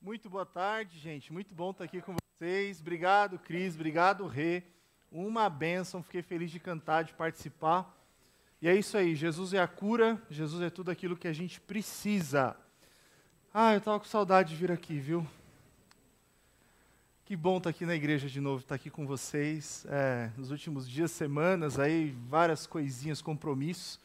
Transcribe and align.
Muito 0.00 0.30
boa 0.30 0.46
tarde, 0.46 0.96
gente. 0.96 1.32
Muito 1.32 1.52
bom 1.52 1.72
estar 1.72 1.82
aqui 1.82 2.00
com 2.00 2.14
vocês. 2.14 2.80
Obrigado, 2.80 3.36
Cris. 3.36 3.74
Obrigado, 3.74 4.28
Rê. 4.28 4.62
Uma 5.10 5.50
bênção. 5.50 6.04
Fiquei 6.04 6.22
feliz 6.22 6.52
de 6.52 6.60
cantar, 6.60 7.02
de 7.02 7.12
participar. 7.12 7.98
E 8.62 8.68
é 8.68 8.76
isso 8.76 8.96
aí. 8.96 9.16
Jesus 9.16 9.52
é 9.52 9.58
a 9.58 9.66
cura. 9.66 10.22
Jesus 10.30 10.62
é 10.62 10.70
tudo 10.70 10.92
aquilo 10.92 11.16
que 11.16 11.26
a 11.26 11.32
gente 11.32 11.60
precisa. 11.60 12.56
Ah, 13.52 13.72
eu 13.72 13.78
estava 13.78 13.98
com 13.98 14.06
saudade 14.06 14.50
de 14.50 14.54
vir 14.54 14.70
aqui, 14.70 15.00
viu? 15.00 15.26
Que 17.24 17.34
bom 17.34 17.58
estar 17.58 17.70
aqui 17.70 17.84
na 17.84 17.96
igreja 17.96 18.28
de 18.28 18.40
novo, 18.40 18.60
estar 18.60 18.76
aqui 18.76 18.90
com 18.90 19.04
vocês. 19.04 19.84
É, 19.88 20.30
nos 20.36 20.52
últimos 20.52 20.88
dias, 20.88 21.10
semanas, 21.10 21.76
aí 21.76 22.14
várias 22.28 22.68
coisinhas, 22.68 23.20
compromissos. 23.20 23.98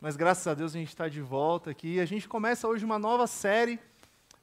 Mas 0.00 0.16
graças 0.16 0.48
a 0.48 0.54
Deus 0.54 0.74
a 0.74 0.78
gente 0.78 0.88
está 0.88 1.08
de 1.08 1.20
volta 1.20 1.70
aqui. 1.70 2.00
A 2.00 2.06
gente 2.06 2.28
começa 2.28 2.66
hoje 2.66 2.84
uma 2.84 2.98
nova 2.98 3.28
série 3.28 3.78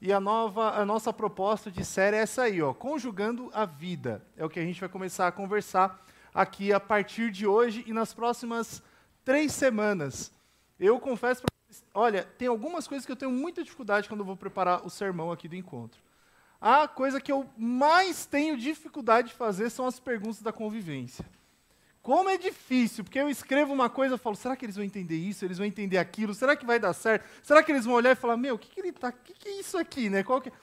e 0.01 0.11
a, 0.11 0.19
nova, 0.19 0.79
a 0.79 0.85
nossa 0.85 1.13
proposta 1.13 1.71
de 1.71 1.83
série 1.83 2.17
é 2.17 2.19
essa 2.19 2.43
aí, 2.43 2.61
ó, 2.61 2.73
Conjugando 2.73 3.49
a 3.53 3.65
Vida. 3.65 4.25
É 4.35 4.45
o 4.45 4.49
que 4.49 4.59
a 4.59 4.63
gente 4.63 4.79
vai 4.79 4.89
começar 4.89 5.27
a 5.27 5.31
conversar 5.31 6.05
aqui 6.33 6.73
a 6.73 6.79
partir 6.79 7.31
de 7.31 7.47
hoje 7.47 7.83
e 7.87 7.93
nas 7.93 8.13
próximas 8.13 8.83
três 9.23 9.53
semanas. 9.53 10.31
Eu 10.79 10.99
confesso 10.99 11.41
para 11.41 11.49
vocês, 11.65 11.83
olha, 11.93 12.23
tem 12.37 12.47
algumas 12.47 12.87
coisas 12.87 13.05
que 13.05 13.11
eu 13.11 13.15
tenho 13.15 13.31
muita 13.31 13.63
dificuldade 13.63 14.09
quando 14.09 14.19
eu 14.19 14.25
vou 14.25 14.35
preparar 14.35 14.85
o 14.85 14.89
sermão 14.89 15.31
aqui 15.31 15.47
do 15.47 15.55
encontro. 15.55 16.01
A 16.59 16.87
coisa 16.87 17.21
que 17.21 17.31
eu 17.31 17.49
mais 17.57 18.25
tenho 18.25 18.57
dificuldade 18.57 19.29
de 19.29 19.33
fazer 19.33 19.69
são 19.69 19.85
as 19.87 19.99
perguntas 19.99 20.41
da 20.41 20.51
convivência. 20.51 21.25
Como 22.05 22.29
é 22.29 22.37
difícil, 22.37 23.03
porque 23.03 23.17
eu 23.17 23.27
escrevo 23.27 23.73
uma 23.73 23.89
coisa 23.89 24.13
e 24.13 24.17
falo, 24.19 24.35
será 24.35 24.55
que 24.55 24.63
eles 24.63 24.75
vão 24.75 24.85
entender 24.85 25.15
isso? 25.15 25.43
Eles 25.43 25.57
vão 25.57 25.65
entender 25.65 25.97
aquilo? 25.97 26.35
Será 26.35 26.55
que 26.55 26.63
vai 26.63 26.77
dar 26.77 26.93
certo? 26.93 27.27
Será 27.41 27.63
que 27.63 27.71
eles 27.71 27.83
vão 27.83 27.95
olhar 27.95 28.11
e 28.11 28.15
falar, 28.15 28.37
meu, 28.37 28.53
o 28.53 28.59
que, 28.59 28.69
que 28.69 28.79
ele 28.79 28.91
tá, 28.91 29.11
que, 29.11 29.33
que 29.33 29.49
é 29.49 29.59
isso 29.59 29.75
aqui, 29.75 30.07
né? 30.07 30.21
Qual 30.21 30.39
que... 30.39 30.53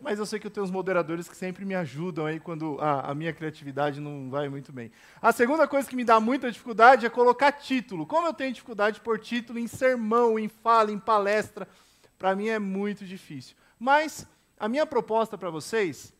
Mas 0.00 0.20
eu 0.20 0.24
sei 0.24 0.38
que 0.38 0.46
eu 0.46 0.50
tenho 0.52 0.62
os 0.62 0.70
moderadores 0.70 1.28
que 1.28 1.36
sempre 1.36 1.64
me 1.64 1.74
ajudam 1.74 2.24
aí 2.24 2.38
quando 2.38 2.78
a, 2.80 3.10
a, 3.10 3.14
minha 3.16 3.32
criatividade 3.32 4.00
não 4.00 4.30
vai 4.30 4.48
muito 4.48 4.72
bem. 4.72 4.92
A 5.20 5.32
segunda 5.32 5.66
coisa 5.66 5.90
que 5.90 5.96
me 5.96 6.04
dá 6.04 6.20
muita 6.20 6.48
dificuldade 6.52 7.04
é 7.04 7.10
colocar 7.10 7.50
título. 7.50 8.06
Como 8.06 8.28
eu 8.28 8.32
tenho 8.32 8.52
dificuldade 8.52 9.00
por 9.00 9.18
título 9.18 9.58
em 9.58 9.66
sermão, 9.66 10.38
em 10.38 10.48
fala, 10.48 10.92
em 10.92 11.00
palestra, 11.00 11.66
para 12.16 12.36
mim 12.36 12.46
é 12.46 12.60
muito 12.60 13.04
difícil. 13.04 13.56
Mas 13.76 14.24
a 14.56 14.68
minha 14.68 14.86
proposta 14.86 15.36
para 15.36 15.50
vocês, 15.50 16.14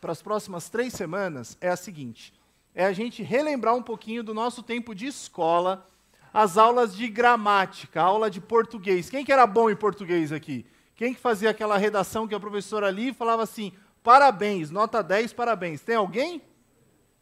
para 0.00 0.12
as 0.12 0.22
próximas 0.22 0.70
três 0.70 0.94
semanas, 0.94 1.58
é 1.60 1.68
a 1.68 1.76
seguinte 1.76 2.37
é 2.78 2.84
a 2.84 2.92
gente 2.92 3.24
relembrar 3.24 3.74
um 3.74 3.82
pouquinho 3.82 4.22
do 4.22 4.32
nosso 4.32 4.62
tempo 4.62 4.94
de 4.94 5.04
escola, 5.04 5.84
as 6.32 6.56
aulas 6.56 6.94
de 6.94 7.08
gramática, 7.08 8.00
aula 8.00 8.30
de 8.30 8.40
português. 8.40 9.10
Quem 9.10 9.24
que 9.24 9.32
era 9.32 9.48
bom 9.48 9.68
em 9.68 9.74
português 9.74 10.30
aqui? 10.30 10.64
Quem 10.94 11.12
que 11.12 11.18
fazia 11.18 11.50
aquela 11.50 11.76
redação 11.76 12.28
que 12.28 12.36
a 12.36 12.38
professora 12.38 12.86
ali 12.86 13.12
falava 13.12 13.42
assim: 13.42 13.72
parabéns, 14.00 14.70
nota 14.70 15.02
10, 15.02 15.32
parabéns. 15.32 15.80
Tem 15.80 15.96
alguém? 15.96 16.40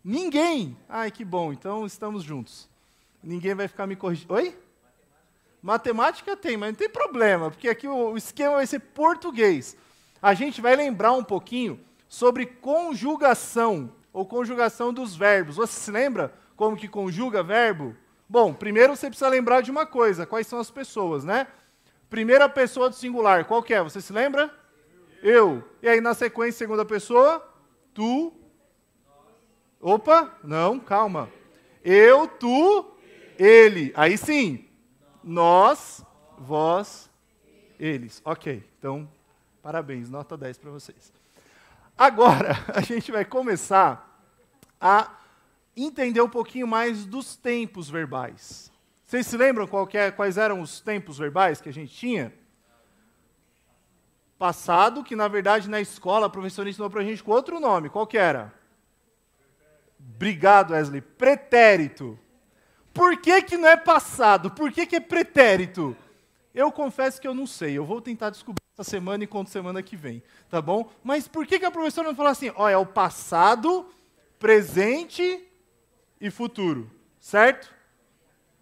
Ninguém. 0.04 0.76
Ai, 0.86 1.10
que 1.10 1.24
bom, 1.24 1.54
então 1.54 1.86
estamos 1.86 2.22
juntos. 2.22 2.68
Ninguém 3.22 3.54
vai 3.54 3.66
ficar 3.66 3.86
me 3.86 3.96
corrigindo. 3.96 4.34
Oi? 4.34 4.54
Matemática 5.62 6.36
tem, 6.36 6.58
mas 6.58 6.68
não 6.68 6.76
tem 6.76 6.90
problema, 6.90 7.50
porque 7.50 7.70
aqui 7.70 7.88
o 7.88 8.14
esquema 8.14 8.56
vai 8.56 8.66
ser 8.66 8.80
português. 8.80 9.74
A 10.20 10.34
gente 10.34 10.60
vai 10.60 10.76
lembrar 10.76 11.12
um 11.12 11.24
pouquinho 11.24 11.80
sobre 12.10 12.44
conjugação 12.44 13.90
ou 14.16 14.24
conjugação 14.24 14.94
dos 14.94 15.14
verbos. 15.14 15.56
Você 15.56 15.78
se 15.78 15.90
lembra 15.90 16.32
como 16.56 16.74
que 16.74 16.88
conjuga 16.88 17.42
verbo? 17.42 17.94
Bom, 18.26 18.54
primeiro 18.54 18.96
você 18.96 19.08
precisa 19.08 19.28
lembrar 19.28 19.60
de 19.60 19.70
uma 19.70 19.84
coisa, 19.84 20.24
quais 20.24 20.46
são 20.46 20.58
as 20.58 20.70
pessoas, 20.70 21.22
né? 21.22 21.46
Primeira 22.08 22.48
pessoa 22.48 22.88
do 22.88 22.94
singular, 22.96 23.44
qual 23.44 23.62
que 23.62 23.74
é? 23.74 23.82
Você 23.82 24.00
se 24.00 24.14
lembra? 24.14 24.50
Eu. 25.22 25.62
E 25.82 25.88
aí 25.88 26.00
na 26.00 26.14
sequência, 26.14 26.56
segunda 26.56 26.82
pessoa, 26.82 27.46
tu. 27.92 28.32
Opa, 29.82 30.34
não, 30.42 30.80
calma. 30.80 31.28
Eu, 31.84 32.26
tu, 32.26 32.96
ele. 33.38 33.92
Aí 33.94 34.16
sim. 34.16 34.66
Nós, 35.22 36.02
vós, 36.38 37.10
eles. 37.78 38.22
Ok, 38.24 38.64
então, 38.78 39.06
parabéns, 39.62 40.08
nota 40.08 40.38
10 40.38 40.56
para 40.56 40.70
vocês. 40.70 41.12
Agora, 41.98 42.56
a 42.74 42.80
gente 42.80 43.12
vai 43.12 43.26
começar 43.26 44.05
a 44.86 45.10
entender 45.76 46.20
um 46.20 46.28
pouquinho 46.28 46.66
mais 46.66 47.04
dos 47.04 47.34
tempos 47.34 47.90
verbais. 47.90 48.70
Vocês 49.04 49.26
se 49.26 49.36
lembram 49.36 49.68
é, 49.94 50.10
quais 50.12 50.38
eram 50.38 50.60
os 50.60 50.80
tempos 50.80 51.18
verbais 51.18 51.60
que 51.60 51.68
a 51.68 51.72
gente 51.72 51.92
tinha? 51.92 52.32
Passado, 54.38 55.02
que 55.02 55.16
na 55.16 55.26
verdade 55.26 55.68
na 55.68 55.80
escola 55.80 56.26
a 56.26 56.30
professora 56.30 56.68
ensinou 56.68 56.88
para 56.88 57.00
a 57.00 57.04
gente 57.04 57.22
com 57.22 57.32
outro 57.32 57.58
nome. 57.58 57.88
Qual 57.88 58.06
que 58.06 58.16
era? 58.16 58.54
Obrigado, 59.98 60.72
Wesley. 60.72 61.00
Pretérito. 61.00 62.18
Por 62.94 63.16
que, 63.20 63.42
que 63.42 63.56
não 63.56 63.68
é 63.68 63.76
passado? 63.76 64.50
Por 64.50 64.70
que, 64.70 64.86
que 64.86 64.96
é 64.96 65.00
pretérito? 65.00 65.96
Eu 66.54 66.70
confesso 66.70 67.20
que 67.20 67.26
eu 67.26 67.34
não 67.34 67.46
sei. 67.46 67.76
Eu 67.76 67.84
vou 67.84 68.00
tentar 68.00 68.30
descobrir 68.30 68.62
essa 68.78 68.88
semana 68.88 69.24
e 69.24 69.26
conto 69.26 69.50
semana 69.50 69.82
que 69.82 69.96
vem, 69.96 70.22
tá 70.48 70.62
bom? 70.62 70.90
Mas 71.02 71.26
por 71.26 71.46
que, 71.46 71.58
que 71.58 71.64
a 71.64 71.70
professora 71.70 72.08
não 72.08 72.14
falou 72.14 72.30
assim, 72.30 72.52
ó, 72.54 72.68
é 72.68 72.76
o 72.76 72.86
passado 72.86 73.88
presente 74.38 75.42
e 76.20 76.30
futuro, 76.30 76.90
certo? 77.18 77.74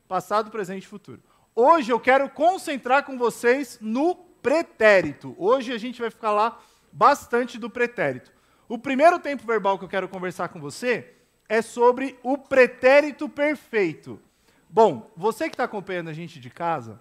Passado, 0.07 0.51
presente 0.51 0.85
e 0.85 0.89
futuro. 0.89 1.23
Hoje 1.55 1.93
eu 1.93 2.01
quero 2.01 2.29
concentrar 2.29 3.05
com 3.05 3.17
vocês 3.17 3.79
no 3.81 4.15
pretérito. 4.15 5.35
Hoje 5.39 5.73
a 5.73 5.79
gente 5.79 6.01
vai 6.01 6.11
ficar 6.11 6.33
lá 6.33 6.61
bastante 6.93 7.59
do 7.59 7.71
pretérito. 7.71 8.33
O 8.69 8.79
primeiro 8.79 9.19
tempo 9.19 9.47
verbal 9.47 9.79
que 9.79 9.85
eu 9.85 9.89
quero 9.89 10.09
conversar 10.09 10.49
com 10.49 10.61
você 10.61 11.13
é 11.49 11.61
sobre 11.61 12.19
o 12.23 12.39
pretérito 12.39 13.29
perfeito. 13.29 14.21
Bom, 14.69 15.11
você 15.17 15.49
que 15.49 15.55
está 15.55 15.65
acompanhando 15.65 16.09
a 16.09 16.13
gente 16.13 16.41
de 16.41 16.51
casa, 16.51 17.01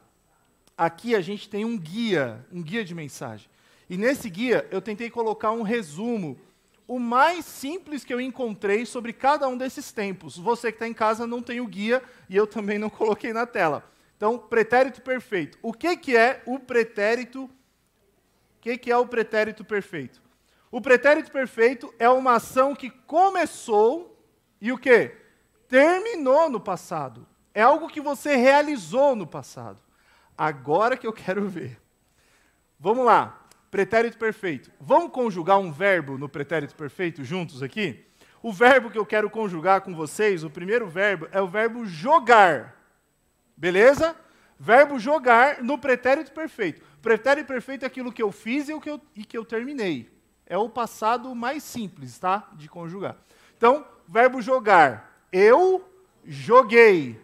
aqui 0.77 1.15
a 1.15 1.21
gente 1.21 1.49
tem 1.49 1.65
um 1.65 1.77
guia, 1.77 2.45
um 2.51 2.61
guia 2.61 2.83
de 2.83 2.93
mensagem. 2.93 3.49
E 3.89 3.97
nesse 3.97 4.29
guia 4.29 4.67
eu 4.71 4.81
tentei 4.81 5.09
colocar 5.09 5.51
um 5.51 5.61
resumo 5.61 6.39
o 6.87 6.99
mais 6.99 7.45
simples 7.45 8.03
que 8.03 8.13
eu 8.13 8.19
encontrei 8.19 8.85
sobre 8.85 9.13
cada 9.13 9.47
um 9.47 9.57
desses 9.57 9.91
tempos. 9.91 10.37
Você 10.37 10.71
que 10.71 10.75
está 10.75 10.87
em 10.87 10.93
casa 10.93 11.25
não 11.25 11.41
tem 11.41 11.61
o 11.61 11.67
guia 11.67 12.03
e 12.29 12.35
eu 12.35 12.45
também 12.45 12.77
não 12.77 12.89
coloquei 12.89 13.33
na 13.33 13.45
tela. 13.45 13.83
Então, 14.17 14.37
pretérito 14.37 15.01
perfeito. 15.01 15.57
O 15.61 15.73
que, 15.73 15.97
que 15.97 16.15
é 16.15 16.41
o 16.45 16.59
pretérito? 16.59 17.43
O 17.45 17.49
que, 18.61 18.77
que 18.77 18.91
é 18.91 18.97
o 18.97 19.05
pretérito 19.05 19.65
perfeito? 19.65 20.21
O 20.71 20.81
pretérito 20.81 21.31
perfeito 21.31 21.93
é 21.99 22.09
uma 22.09 22.35
ação 22.35 22.75
que 22.75 22.89
começou 22.89 24.17
e 24.59 24.71
o 24.71 24.77
que? 24.77 25.11
Terminou 25.67 26.49
no 26.49 26.59
passado. 26.59 27.27
É 27.53 27.61
algo 27.61 27.89
que 27.89 28.01
você 28.01 28.35
realizou 28.35 29.15
no 29.15 29.27
passado. 29.27 29.79
Agora 30.37 30.97
que 30.97 31.05
eu 31.05 31.13
quero 31.13 31.47
ver. 31.47 31.79
Vamos 32.79 33.05
lá. 33.05 33.42
Pretérito 33.73 34.19
perfeito. 34.19 34.71
Vamos 34.79 35.11
conjugar 35.11 35.57
um 35.57 35.71
verbo 35.71 36.15
no 36.15 36.29
pretérito 36.29 36.75
perfeito 36.75 37.23
juntos 37.23 37.63
aqui? 37.63 38.05
O 38.39 38.53
verbo 38.53 38.91
que 38.91 38.99
eu 38.99 39.03
quero 39.03 39.31
conjugar 39.31 39.81
com 39.81 39.95
vocês, 39.95 40.43
o 40.43 40.49
primeiro 40.51 40.87
verbo, 40.87 41.27
é 41.31 41.41
o 41.41 41.47
verbo 41.47 41.83
jogar. 41.83 42.79
Beleza? 43.57 44.15
Verbo 44.59 44.99
jogar 44.99 45.63
no 45.63 45.79
pretérito 45.79 46.31
perfeito. 46.33 46.83
Pretérito 47.01 47.47
perfeito 47.47 47.81
é 47.81 47.87
aquilo 47.87 48.11
que 48.11 48.21
eu 48.21 48.31
fiz 48.31 48.69
e, 48.69 48.75
o 48.75 48.79
que 48.79 48.91
eu, 48.91 49.01
e 49.15 49.25
que 49.25 49.35
eu 49.35 49.43
terminei. 49.43 50.07
É 50.45 50.55
o 50.55 50.69
passado 50.69 51.33
mais 51.33 51.63
simples, 51.63 52.19
tá? 52.19 52.47
De 52.53 52.69
conjugar. 52.69 53.17
Então, 53.57 53.87
verbo 54.07 54.39
jogar. 54.39 55.25
Eu 55.31 55.83
joguei. 56.23 57.19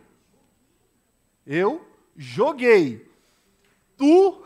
Eu 1.45 1.87
joguei. 2.17 3.07
Tu 3.95 4.43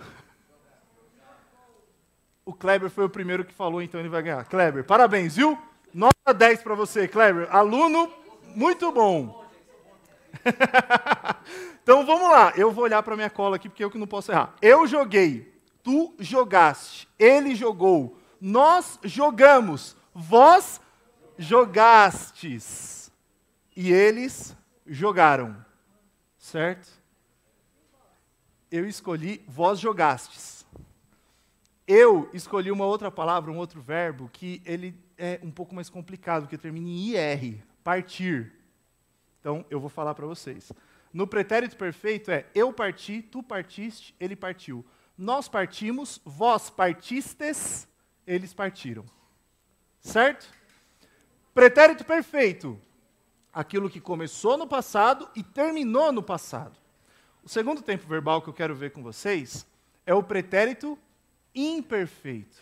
o 2.46 2.54
Kleber 2.54 2.90
foi 2.90 3.06
o 3.06 3.10
primeiro 3.10 3.46
que 3.46 3.54
falou, 3.54 3.82
então 3.82 4.00
ele 4.00 4.10
vai 4.10 4.22
ganhar. 4.22 4.44
Kleber, 4.46 4.84
parabéns, 4.84 5.36
viu? 5.36 5.58
Nota 5.94 6.34
10 6.34 6.62
para 6.62 6.76
você, 6.76 7.08
Kleber. 7.08 7.48
Aluno 7.54 8.12
muito 8.56 8.92
bom. 8.92 9.44
então 11.82 12.06
vamos 12.06 12.30
lá. 12.30 12.54
Eu 12.56 12.72
vou 12.72 12.84
olhar 12.84 13.02
para 13.04 13.16
minha 13.16 13.30
cola 13.30 13.56
aqui 13.56 13.70
porque 13.70 13.84
eu 13.84 13.92
que 13.92 13.98
não 13.98 14.08
posso 14.08 14.32
errar. 14.32 14.56
Eu 14.62 14.86
joguei, 14.88 15.54
tu 15.84 16.14
jogaste, 16.20 17.08
ele 17.18 17.56
jogou, 17.56 18.18
nós 18.40 19.00
jogamos, 19.04 19.96
vós 20.14 20.82
jogastes 21.38 23.12
e 23.76 23.92
eles 23.92 24.56
jogaram. 24.86 25.64
Certo? 26.38 26.90
Eu 28.70 28.88
escolhi 28.88 29.44
vós 29.48 29.80
jogastes. 29.80 30.63
Eu 31.88 32.30
escolhi 32.34 32.72
uma 32.72 32.86
outra 32.86 33.12
palavra, 33.12 33.52
um 33.52 33.58
outro 33.58 33.82
verbo, 33.82 34.30
que 34.32 34.62
ele 34.66 34.96
é 35.18 35.40
um 35.44 35.52
pouco 35.52 35.76
mais 35.76 35.90
complicado, 35.90 36.48
que 36.48 36.58
termina 36.58 36.88
em 36.88 37.10
IR, 37.10 37.62
partir. 37.84 38.54
Então, 39.40 39.66
eu 39.70 39.80
vou 39.80 39.90
falar 39.90 40.16
para 40.16 40.26
vocês. 40.26 40.72
No 41.12 41.28
pretérito 41.28 41.76
perfeito 41.76 42.32
é 42.32 42.46
eu 42.56 42.72
parti, 42.72 43.22
tu 43.22 43.44
partiste, 43.44 44.16
ele 44.20 44.36
partiu. 44.36 44.86
Nós 45.18 45.48
partimos, 45.50 46.22
vós 46.26 46.70
partistes, 46.70 47.88
eles 48.26 48.54
partiram. 48.54 49.06
Certo? 50.00 50.50
Pretérito 51.54 52.04
perfeito. 52.04 52.80
Aquilo 53.54 53.90
que 53.90 54.00
começou 54.00 54.58
no 54.58 54.66
passado 54.66 55.30
e 55.36 55.44
terminou 55.44 56.12
no 56.12 56.24
passado. 56.24 56.80
O 57.44 57.50
segundo 57.50 57.82
tempo 57.82 58.08
verbal 58.08 58.42
que 58.42 58.50
eu 58.50 58.54
quero 58.54 58.74
ver 58.74 58.92
com 58.92 59.04
vocês 59.04 59.68
é 60.06 60.14
o 60.16 60.24
pretérito 60.24 60.98
imperfeito. 61.54 62.58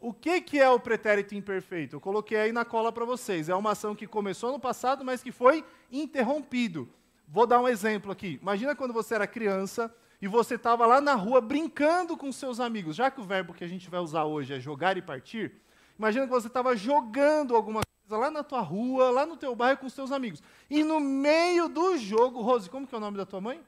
O 0.00 0.12
que, 0.12 0.40
que 0.40 0.60
é 0.60 0.68
o 0.68 0.78
pretérito 0.78 1.34
imperfeito? 1.34 1.96
Eu 1.96 2.00
coloquei 2.00 2.38
aí 2.38 2.52
na 2.52 2.64
cola 2.64 2.92
para 2.92 3.04
vocês. 3.04 3.48
É 3.48 3.54
uma 3.54 3.72
ação 3.72 3.94
que 3.94 4.06
começou 4.06 4.52
no 4.52 4.60
passado, 4.60 5.04
mas 5.04 5.22
que 5.22 5.32
foi 5.32 5.64
interrompido. 5.90 6.88
Vou 7.26 7.46
dar 7.46 7.60
um 7.60 7.66
exemplo 7.66 8.12
aqui. 8.12 8.38
Imagina 8.40 8.76
quando 8.76 8.92
você 8.92 9.14
era 9.14 9.26
criança 9.26 9.92
e 10.20 10.28
você 10.28 10.54
estava 10.54 10.86
lá 10.86 11.00
na 11.00 11.14
rua 11.14 11.40
brincando 11.40 12.16
com 12.16 12.30
seus 12.30 12.60
amigos. 12.60 12.94
Já 12.94 13.10
que 13.10 13.20
o 13.20 13.24
verbo 13.24 13.52
que 13.52 13.64
a 13.64 13.68
gente 13.68 13.90
vai 13.90 14.00
usar 14.00 14.24
hoje 14.24 14.54
é 14.54 14.60
jogar 14.60 14.96
e 14.96 15.02
partir, 15.02 15.52
imagina 15.98 16.26
que 16.26 16.32
você 16.32 16.46
estava 16.46 16.76
jogando 16.76 17.56
alguma 17.56 17.80
coisa 18.08 18.20
lá 18.20 18.30
na 18.30 18.44
tua 18.44 18.60
rua, 18.60 19.10
lá 19.10 19.26
no 19.26 19.36
teu 19.36 19.54
bairro 19.56 19.80
com 19.80 19.88
seus 19.88 20.12
amigos. 20.12 20.42
E 20.70 20.84
no 20.84 21.00
meio 21.00 21.68
do 21.68 21.96
jogo, 21.96 22.42
Rose, 22.42 22.70
como 22.70 22.86
que 22.86 22.94
é 22.94 22.98
o 22.98 23.00
nome 23.00 23.16
da 23.16 23.26
tua 23.26 23.40
mãe? 23.40 23.60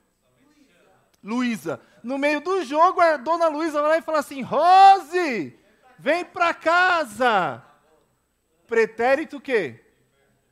Luísa. 1.22 1.80
No 2.02 2.18
meio 2.18 2.40
do 2.40 2.62
jogo, 2.64 3.00
a 3.00 3.16
dona 3.16 3.48
Luísa 3.48 3.80
vai 3.80 3.90
lá 3.90 3.98
e 3.98 4.02
fala 4.02 4.18
assim: 4.18 4.42
Rose, 4.42 5.58
vem 5.98 6.24
para 6.24 6.54
casa. 6.54 7.62
Pretérito 8.66 9.38
o 9.38 9.40
quê? 9.40 9.84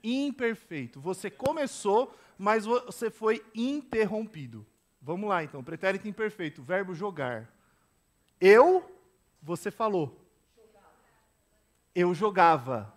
Imperfeito. 0.03 1.01
Você 1.01 1.31
começou, 1.31 2.15
mas 2.39 2.65
você 2.65 3.11
foi 3.11 3.45
interrompido. 3.55 4.67
Vamos 5.01 5.29
lá 5.29 5.45
então, 5.45 5.63
pretérito 5.63 6.09
imperfeito, 6.09 6.63
verbo 6.63 6.95
jogar. 6.95 7.49
Eu, 8.41 8.85
você 9.41 9.71
falou. 9.71 10.21
Eu 11.95 12.13
jogava. 12.13 12.93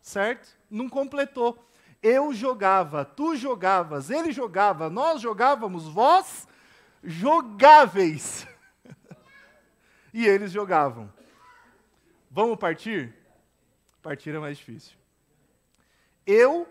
Certo? 0.00 0.56
Não 0.70 0.88
completou. 0.88 1.66
Eu 2.00 2.32
jogava, 2.32 3.04
tu 3.04 3.34
jogavas, 3.34 4.08
ele 4.08 4.30
jogava, 4.30 4.88
nós 4.88 5.20
jogávamos, 5.20 5.88
vós 5.88 6.46
jogáveis. 7.02 8.46
e 10.12 10.26
eles 10.26 10.52
jogavam. 10.52 11.12
Vamos 12.30 12.58
partir? 12.58 13.14
Partir 14.02 14.34
é 14.34 14.38
mais 14.38 14.58
difícil. 14.58 14.96
Eu 16.26 16.68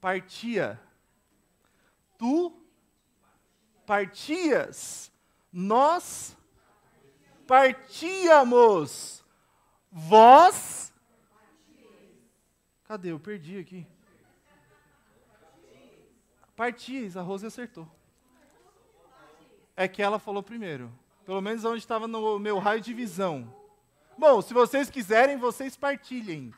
partia. 0.00 0.80
Tu 2.18 2.52
partias. 3.86 5.10
Nós 5.52 6.36
partíamos. 7.46 9.24
Vós. 9.90 10.92
Cadê? 12.84 13.12
Eu 13.12 13.20
perdi 13.20 13.58
aqui. 13.58 13.86
Partis, 16.54 17.16
a 17.16 17.22
Rose 17.22 17.46
acertou. 17.46 17.97
É 19.80 19.86
que 19.86 20.02
ela 20.02 20.18
falou 20.18 20.42
primeiro. 20.42 20.92
Pelo 21.24 21.40
menos 21.40 21.64
onde 21.64 21.78
estava 21.78 22.08
no 22.08 22.36
meu 22.40 22.58
raio 22.58 22.80
de 22.80 22.92
visão. 22.92 23.54
Bom, 24.18 24.42
se 24.42 24.52
vocês 24.52 24.90
quiserem, 24.90 25.36
vocês 25.36 25.76
partilhem. 25.76 26.52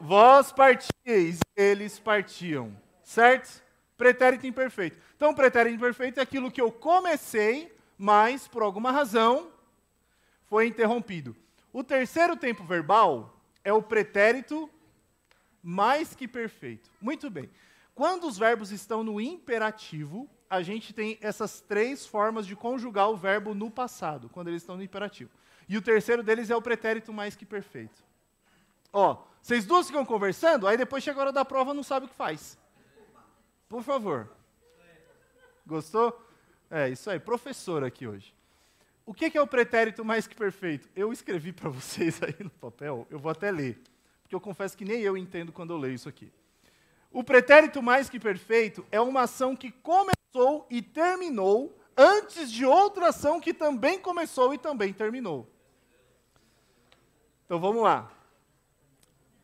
Vós 0.00 0.50
partíeis, 0.50 1.38
eles 1.54 2.00
partiam. 2.00 2.76
Certo? 3.04 3.62
Pretérito 3.96 4.44
imperfeito. 4.44 4.98
Então, 5.14 5.32
pretérito 5.32 5.76
imperfeito 5.76 6.18
é 6.18 6.22
aquilo 6.24 6.50
que 6.50 6.60
eu 6.60 6.72
comecei, 6.72 7.72
mas 7.96 8.48
por 8.48 8.60
alguma 8.60 8.90
razão 8.90 9.52
foi 10.46 10.66
interrompido. 10.66 11.36
O 11.72 11.84
terceiro 11.84 12.36
tempo 12.36 12.64
verbal 12.64 13.40
é 13.62 13.72
o 13.72 13.80
pretérito 13.80 14.68
mais 15.62 16.12
que 16.12 16.26
perfeito. 16.26 16.90
Muito 17.00 17.30
bem. 17.30 17.48
Quando 17.94 18.26
os 18.26 18.36
verbos 18.36 18.72
estão 18.72 19.04
no 19.04 19.20
imperativo, 19.20 20.28
a 20.50 20.62
gente 20.62 20.92
tem 20.92 21.16
essas 21.20 21.60
três 21.60 22.06
formas 22.06 22.46
de 22.46 22.56
conjugar 22.56 23.08
o 23.08 23.16
verbo 23.16 23.54
no 23.54 23.70
passado, 23.70 24.28
quando 24.28 24.48
eles 24.48 24.62
estão 24.62 24.76
no 24.76 24.82
imperativo. 24.82 25.30
E 25.68 25.76
o 25.76 25.82
terceiro 25.82 26.22
deles 26.22 26.50
é 26.50 26.56
o 26.56 26.62
pretérito 26.62 27.12
mais 27.12 27.36
que 27.36 27.46
perfeito. 27.46 28.02
Ó, 28.92 29.22
vocês 29.40 29.64
duas 29.64 29.86
ficam 29.86 30.04
conversando, 30.04 30.66
aí 30.66 30.76
depois 30.76 31.02
chega 31.04 31.18
a 31.18 31.22
hora 31.22 31.32
da 31.32 31.44
prova 31.44 31.72
não 31.72 31.82
sabe 31.82 32.06
o 32.06 32.08
que 32.08 32.14
faz. 32.14 32.58
Por 33.68 33.82
favor. 33.82 34.30
Gostou? 35.66 36.20
É, 36.70 36.88
isso 36.88 37.08
aí, 37.08 37.18
professor 37.18 37.84
aqui 37.84 38.06
hoje. 38.06 38.34
O 39.06 39.12
que 39.12 39.36
é 39.36 39.40
o 39.40 39.46
pretérito 39.46 40.04
mais 40.04 40.26
que 40.26 40.34
perfeito? 40.34 40.88
Eu 40.96 41.12
escrevi 41.12 41.52
para 41.52 41.68
vocês 41.70 42.22
aí 42.22 42.36
no 42.40 42.50
papel, 42.50 43.06
eu 43.10 43.18
vou 43.18 43.30
até 43.30 43.50
ler, 43.50 43.80
porque 44.22 44.34
eu 44.34 44.40
confesso 44.40 44.76
que 44.76 44.84
nem 44.84 45.00
eu 45.00 45.16
entendo 45.16 45.52
quando 45.52 45.72
eu 45.72 45.78
leio 45.78 45.94
isso 45.94 46.08
aqui. 46.08 46.32
O 47.14 47.22
pretérito 47.22 47.80
mais 47.80 48.10
que 48.10 48.18
perfeito 48.18 48.84
é 48.90 49.00
uma 49.00 49.22
ação 49.22 49.54
que 49.54 49.70
começou 49.70 50.66
e 50.68 50.82
terminou 50.82 51.78
antes 51.96 52.50
de 52.50 52.66
outra 52.66 53.10
ação 53.10 53.40
que 53.40 53.54
também 53.54 54.00
começou 54.00 54.52
e 54.52 54.58
também 54.58 54.92
terminou. 54.92 55.48
Então 57.44 57.60
vamos 57.60 57.84
lá. 57.84 58.10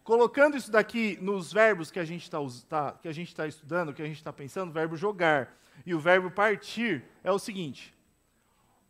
Colocando 0.03 0.57
isso 0.57 0.69
daqui 0.69 1.17
nos 1.23 1.53
verbos 1.53 1.93
que 1.93 2.01
a 2.01 2.05
gente 2.05 2.25
está 2.25 2.39
tá, 2.69 3.13
gente 3.13 3.37
tá 3.37 3.47
estudando, 3.47 3.95
que 3.95 4.03
a 4.03 4.07
gente 4.07 4.17
está 4.17 4.33
pensando, 4.33 4.71
o 4.71 4.73
verbo 4.73 4.97
jogar 4.97 5.57
e 5.87 5.95
o 5.95 6.01
verbo 6.01 6.29
partir 6.29 7.05
é 7.23 7.31
o 7.31 7.39
seguinte: 7.39 7.97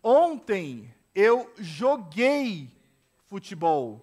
ontem 0.02 0.94
eu 1.14 1.52
joguei 1.58 2.74
futebol, 3.26 4.00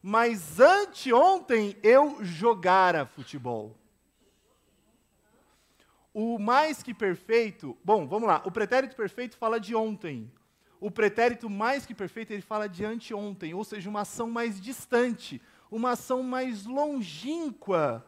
mas 0.00 0.60
anteontem 0.60 1.76
eu 1.82 2.22
jogara 2.22 3.04
futebol. 3.04 3.76
O 6.12 6.38
mais 6.38 6.82
que 6.82 6.94
perfeito, 6.94 7.76
bom, 7.84 8.06
vamos 8.06 8.28
lá. 8.28 8.42
O 8.44 8.50
pretérito 8.50 8.96
perfeito 8.96 9.36
fala 9.36 9.60
de 9.60 9.74
ontem. 9.74 10.30
O 10.80 10.90
pretérito 10.90 11.50
mais 11.50 11.84
que 11.84 11.94
perfeito, 11.94 12.32
ele 12.32 12.42
fala 12.42 12.68
de 12.68 12.84
anteontem, 12.84 13.52
ou 13.52 13.64
seja, 13.64 13.90
uma 13.90 14.02
ação 14.02 14.30
mais 14.30 14.60
distante, 14.60 15.42
uma 15.70 15.90
ação 15.90 16.22
mais 16.22 16.64
longínqua. 16.64 18.04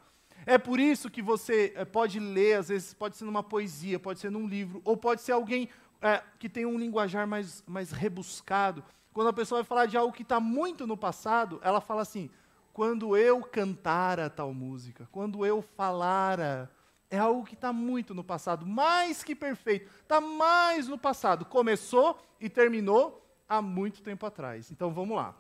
É 0.47 0.57
por 0.57 0.79
isso 0.79 1.11
que 1.11 1.21
você 1.21 1.73
é, 1.75 1.85
pode 1.85 2.19
ler, 2.19 2.59
às 2.59 2.69
vezes 2.69 2.95
pode 2.95 3.17
ser 3.17 3.25
numa 3.25 3.43
poesia, 3.43 3.99
pode 3.99 4.21
ser 4.21 4.31
num 4.31 4.47
livro, 4.47 4.81
ou 4.85 4.97
pode 4.97 5.21
ser 5.21 5.33
alguém 5.33 5.69
é, 6.01 6.23
que 6.39 6.49
tem 6.49 6.65
um 6.65 6.79
linguajar 6.79 7.27
mais, 7.27 7.63
mais 7.67 7.91
rebuscado. 7.91 8.85
Quando 9.13 9.29
a 9.29 9.33
pessoa 9.33 9.61
vai 9.61 9.67
falar 9.67 9.87
de 9.87 9.97
algo 9.97 10.13
que 10.13 10.23
está 10.23 10.39
muito 10.39 10.87
no 10.87 10.97
passado, 10.97 11.61
ela 11.63 11.81
fala 11.81 12.03
assim: 12.03 12.31
quando 12.73 13.17
eu 13.17 13.43
cantara 13.43 14.31
tal 14.31 14.55
música, 14.55 15.09
quando 15.11 15.45
eu 15.45 15.61
falara 15.61 16.71
é 17.11 17.19
algo 17.19 17.45
que 17.45 17.55
está 17.55 17.73
muito 17.73 18.15
no 18.15 18.23
passado, 18.23 18.65
mais 18.65 19.25
que 19.25 19.35
perfeito, 19.35 19.91
está 20.01 20.21
mais 20.21 20.87
no 20.87 20.97
passado. 20.97 21.45
Começou 21.45 22.23
e 22.41 22.49
terminou 22.49 23.21
há 23.49 23.61
muito 23.61 24.01
tempo 24.01 24.25
atrás. 24.25 24.71
Então 24.71 24.93
vamos 24.93 25.17
lá. 25.17 25.35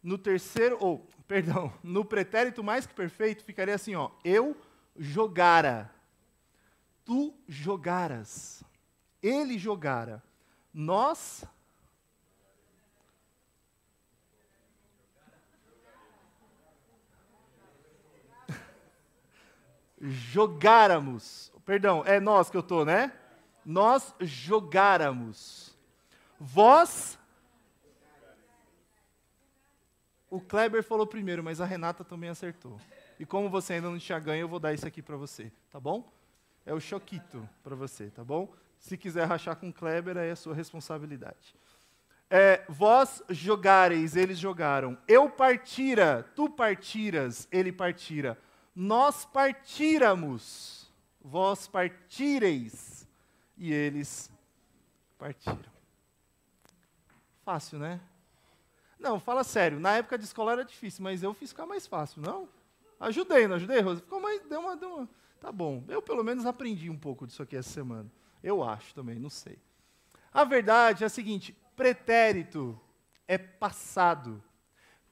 No 0.00 0.16
terceiro, 0.16 0.78
ou, 0.80 1.06
perdão, 1.26 1.72
no 1.82 2.04
pretérito 2.04 2.62
mais 2.62 2.86
que 2.86 2.94
perfeito 2.94 3.44
ficaria 3.44 3.74
assim, 3.74 3.96
ó, 3.96 4.10
eu 4.24 4.56
jogara, 4.96 5.90
tu 7.04 7.34
jogaras, 7.48 8.62
ele 9.20 9.58
jogara, 9.58 10.22
nós 10.72 11.44
jogáramos. 20.00 21.52
Perdão, 21.64 22.02
é 22.06 22.18
nós 22.18 22.48
que 22.50 22.56
eu 22.56 22.60
estou, 22.60 22.84
né? 22.84 23.12
Nós 23.64 24.14
jogáramos. 24.20 25.76
Vós. 26.38 27.18
O 30.30 30.40
Kleber 30.40 30.82
falou 30.82 31.06
primeiro, 31.06 31.42
mas 31.42 31.60
a 31.60 31.64
Renata 31.64 32.04
também 32.04 32.30
acertou. 32.30 32.80
E 33.18 33.26
como 33.26 33.50
você 33.50 33.74
ainda 33.74 33.90
não 33.90 33.98
tinha 33.98 34.18
ganho, 34.18 34.42
eu 34.42 34.48
vou 34.48 34.60
dar 34.60 34.72
isso 34.72 34.86
aqui 34.86 35.02
para 35.02 35.16
você, 35.16 35.52
tá 35.70 35.78
bom? 35.78 36.10
É 36.64 36.72
o 36.72 36.80
choquito 36.80 37.46
para 37.62 37.74
você, 37.74 38.10
tá 38.10 38.24
bom? 38.24 38.52
Se 38.78 38.96
quiser 38.96 39.26
rachar 39.26 39.56
com 39.56 39.68
o 39.68 39.72
Kleber, 39.72 40.16
é 40.16 40.30
a 40.30 40.36
sua 40.36 40.54
responsabilidade. 40.54 41.54
É, 42.30 42.64
vós 42.68 43.22
jogareis, 43.28 44.14
eles 44.14 44.38
jogaram. 44.38 44.96
Eu 45.06 45.28
partira, 45.28 46.24
tu 46.34 46.48
partiras, 46.48 47.48
ele 47.50 47.72
partira 47.72 48.38
nós 48.74 49.24
partíramos, 49.24 50.90
vós 51.20 51.66
partireis, 51.66 53.06
e 53.56 53.72
eles 53.72 54.30
partiram. 55.18 55.70
Fácil, 57.44 57.78
né? 57.78 58.00
Não, 58.98 59.18
fala 59.18 59.44
sério, 59.44 59.80
na 59.80 59.96
época 59.96 60.18
de 60.18 60.24
escola 60.24 60.52
era 60.52 60.64
difícil, 60.64 61.02
mas 61.02 61.22
eu 61.22 61.32
fiz 61.32 61.50
ficar 61.50 61.66
mais 61.66 61.86
fácil, 61.86 62.22
não? 62.22 62.48
Ajudei, 62.98 63.48
não 63.48 63.56
ajudei, 63.56 63.80
Rosa? 63.80 64.00
Ficou 64.00 64.20
mais, 64.20 64.42
deu 64.46 64.60
uma, 64.60 64.76
deu 64.76 64.94
uma... 64.94 65.08
Tá 65.40 65.50
bom, 65.50 65.82
eu 65.88 66.02
pelo 66.02 66.22
menos 66.22 66.44
aprendi 66.44 66.90
um 66.90 66.98
pouco 66.98 67.26
disso 67.26 67.42
aqui 67.42 67.56
essa 67.56 67.70
semana. 67.70 68.10
Eu 68.42 68.62
acho 68.62 68.94
também, 68.94 69.18
não 69.18 69.30
sei. 69.30 69.58
A 70.32 70.44
verdade 70.44 71.02
é 71.02 71.06
a 71.06 71.10
seguinte: 71.10 71.56
pretérito 71.74 72.78
é 73.26 73.38
passado. 73.38 74.42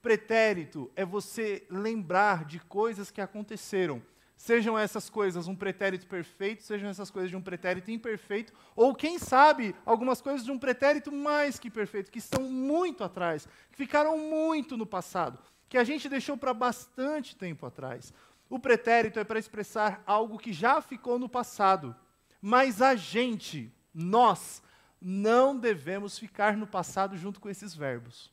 Pretérito 0.01 0.89
é 0.95 1.03
você 1.03 1.65
lembrar 1.69 2.45
de 2.45 2.59
coisas 2.59 3.11
que 3.11 3.19
aconteceram. 3.19 4.01
Sejam 4.37 4.79
essas 4.79 5.09
coisas 5.09 5.49
um 5.49 5.55
pretérito 5.55 6.07
perfeito, 6.07 6.63
sejam 6.63 6.89
essas 6.89 7.11
coisas 7.11 7.29
de 7.29 7.35
um 7.35 7.41
pretérito 7.41 7.91
imperfeito, 7.91 8.53
ou 8.73 8.95
quem 8.95 9.19
sabe, 9.19 9.75
algumas 9.85 10.21
coisas 10.21 10.45
de 10.45 10.51
um 10.51 10.57
pretérito 10.57 11.11
mais 11.11 11.59
que 11.59 11.69
perfeito, 11.69 12.09
que 12.09 12.19
estão 12.19 12.43
muito 12.43 13.03
atrás, 13.03 13.45
que 13.69 13.77
ficaram 13.77 14.17
muito 14.17 14.77
no 14.77 14.85
passado, 14.85 15.37
que 15.67 15.77
a 15.77 15.83
gente 15.83 16.07
deixou 16.07 16.37
para 16.37 16.53
bastante 16.53 17.35
tempo 17.35 17.65
atrás. 17.65 18.13
O 18.49 18.57
pretérito 18.57 19.19
é 19.19 19.25
para 19.25 19.39
expressar 19.39 20.01
algo 20.07 20.39
que 20.39 20.53
já 20.53 20.81
ficou 20.81 21.19
no 21.19 21.27
passado, 21.27 21.93
mas 22.41 22.81
a 22.81 22.95
gente, 22.95 23.69
nós, 23.93 24.63
não 25.01 25.57
devemos 25.57 26.17
ficar 26.17 26.55
no 26.55 26.65
passado 26.65 27.17
junto 27.17 27.41
com 27.41 27.49
esses 27.49 27.75
verbos. 27.75 28.31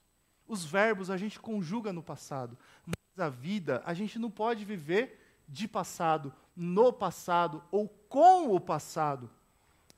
Os 0.48 0.64
verbos 0.64 1.10
a 1.10 1.16
gente 1.16 1.40
conjuga 1.40 1.92
no 1.92 2.02
passado, 2.02 2.56
mas 2.86 3.24
a 3.24 3.28
vida 3.28 3.82
a 3.84 3.94
gente 3.94 4.18
não 4.18 4.30
pode 4.30 4.64
viver 4.64 5.20
de 5.48 5.66
passado, 5.66 6.32
no 6.54 6.92
passado 6.92 7.62
ou 7.70 7.88
com 7.88 8.54
o 8.54 8.60
passado. 8.60 9.30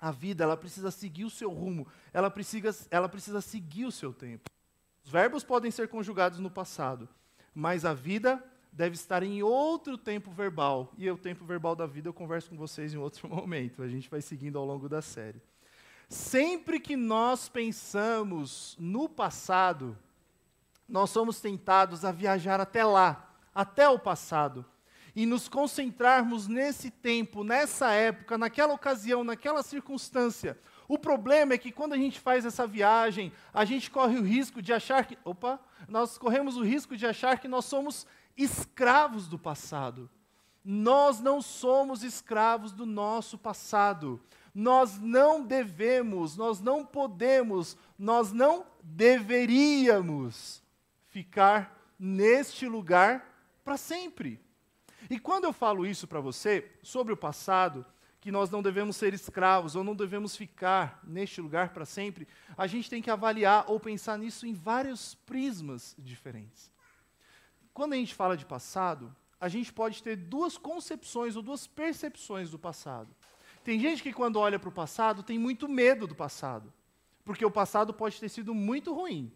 A 0.00 0.11
vida 0.11 0.45
ela 0.45 0.57
precisa 0.57 0.90
seguir 0.90 1.25
o 1.25 1.31
seu 1.31 1.50
rumo, 1.50 1.87
ela 2.12 2.31
precisa, 2.31 2.87
ela 2.90 3.09
precisa 3.09 3.40
seguir 3.40 3.85
o 3.85 3.93
seu 3.93 4.12
tempo. 4.12 4.49
Os 5.05 5.11
verbos 5.11 5.43
podem 5.43 5.71
ser 5.71 5.88
conjugados 5.88 6.38
no 6.38 6.50
passado, 6.50 7.09
mas 7.55 7.85
a 7.85 7.95
vida 7.95 8.43
deve 8.73 8.95
estar 8.95 9.23
em 9.23 9.43
outro 9.43 9.99
tempo 9.99 10.31
verbal. 10.31 10.93
E 10.97 11.11
o 11.11 11.19
tempo 11.19 11.45
verbal 11.45 11.75
da 11.75 11.87
vida 11.87 12.09
eu 12.09 12.12
converso 12.12 12.50
com 12.50 12.57
vocês 12.57 12.95
em 12.95 12.99
outro 12.99 13.28
momento. 13.28 13.83
A 13.83 13.88
gente 13.88 14.09
vai 14.09 14.21
seguindo 14.21 14.59
ao 14.59 14.64
longo 14.64 14.88
da 14.88 15.02
série. 15.02 15.43
Sempre 16.09 16.78
que 16.78 16.97
nós 16.97 17.49
pensamos 17.49 18.76
no 18.78 19.09
passado, 19.09 19.99
nós 20.88 21.11
somos 21.11 21.40
tentados 21.40 22.04
a 22.04 22.11
viajar 22.11 22.61
até 22.61 22.85
lá, 22.85 23.35
até 23.54 23.88
o 23.88 23.99
passado, 23.99 24.64
e 25.14 25.26
nos 25.26 25.49
concentrarmos 25.49 26.47
nesse 26.47 26.90
tempo, 26.90 27.45
nessa 27.45 27.90
época, 27.92 28.38
naquela 28.38 28.73
ocasião, 28.73 29.23
naquela 29.25 29.62
circunstância. 29.62 30.59
O 30.87 30.97
problema 30.97 31.52
é 31.52 31.59
que 31.59 31.73
quando 31.73 31.92
a 31.92 31.97
gente 31.97 32.18
faz 32.21 32.47
essa 32.47 32.66
viagem, 32.66 33.33
a 33.52 33.64
gente 33.64 33.90
corre 33.90 34.16
o 34.16 34.23
risco 34.23 34.62
de 34.62 34.73
achar 34.73 35.04
que. 35.04 35.18
Opa! 35.25 35.61
Nós 35.88 36.16
corremos 36.16 36.57
o 36.57 36.64
risco 36.64 36.97
de 36.97 37.07
achar 37.07 37.38
que 37.38 37.49
nós 37.49 37.64
somos 37.64 38.07
escravos 38.37 39.26
do 39.26 39.38
passado. 39.38 40.09
Nós 40.64 41.21
não 41.21 41.42
somos 41.42 42.02
escravos 42.04 42.73
do 42.73 42.87
nosso 42.87 43.37
passado. 43.37 44.21
Nós 44.54 44.99
não 44.99 45.45
devemos, 45.45 46.37
nós 46.37 46.61
não 46.61 46.85
podemos, 46.85 47.76
nós 47.99 48.33
não 48.33 48.64
deveríamos 48.83 50.62
ficar 51.09 51.93
neste 51.99 52.67
lugar 52.67 53.61
para 53.65 53.77
sempre. 53.77 54.41
E 55.11 55.19
quando 55.19 55.45
eu 55.45 55.53
falo 55.53 55.87
isso 55.87 56.07
para 56.07 56.21
você, 56.21 56.71
sobre 56.83 57.12
o 57.12 57.17
passado, 57.17 57.85
que 58.21 58.33
nós 58.33 58.50
não 58.50 58.62
devemos 58.62 58.97
ser 58.97 59.15
escravos 59.15 59.77
ou 59.77 59.85
não 59.85 59.95
devemos 59.95 60.37
ficar 60.37 61.00
neste 61.05 61.41
lugar 61.41 61.71
para 61.71 61.87
sempre, 61.87 62.27
a 62.57 62.67
gente 62.67 62.91
tem 62.91 63.00
que 63.00 63.11
avaliar 63.11 63.65
ou 63.69 63.79
pensar 63.79 64.19
nisso 64.19 64.47
em 64.47 64.53
vários 64.53 65.15
prismas 65.15 65.95
diferentes. 65.99 66.71
Quando 67.73 67.93
a 67.93 67.97
gente 67.97 68.15
fala 68.15 68.37
de 68.37 68.45
passado, 68.45 69.15
a 69.41 69.49
gente 69.49 69.73
pode 69.73 70.03
ter 70.03 70.17
duas 70.17 70.59
concepções 70.59 71.37
ou 71.37 71.43
duas 71.43 71.67
percepções 71.67 72.50
do 72.50 72.59
passado. 72.59 73.15
Tem 73.62 73.79
gente 73.79 74.03
que, 74.03 74.12
quando 74.12 74.41
olha 74.41 74.59
para 74.59 74.69
o 74.69 74.73
passado, 74.73 75.23
tem 75.23 75.38
muito 75.38 75.69
medo 75.69 76.07
do 76.07 76.15
passado, 76.15 76.73
porque 77.25 77.45
o 77.45 77.50
passado 77.50 77.95
pode 77.95 78.19
ter 78.19 78.29
sido 78.29 78.55
muito 78.55 78.93
ruim. 78.93 79.33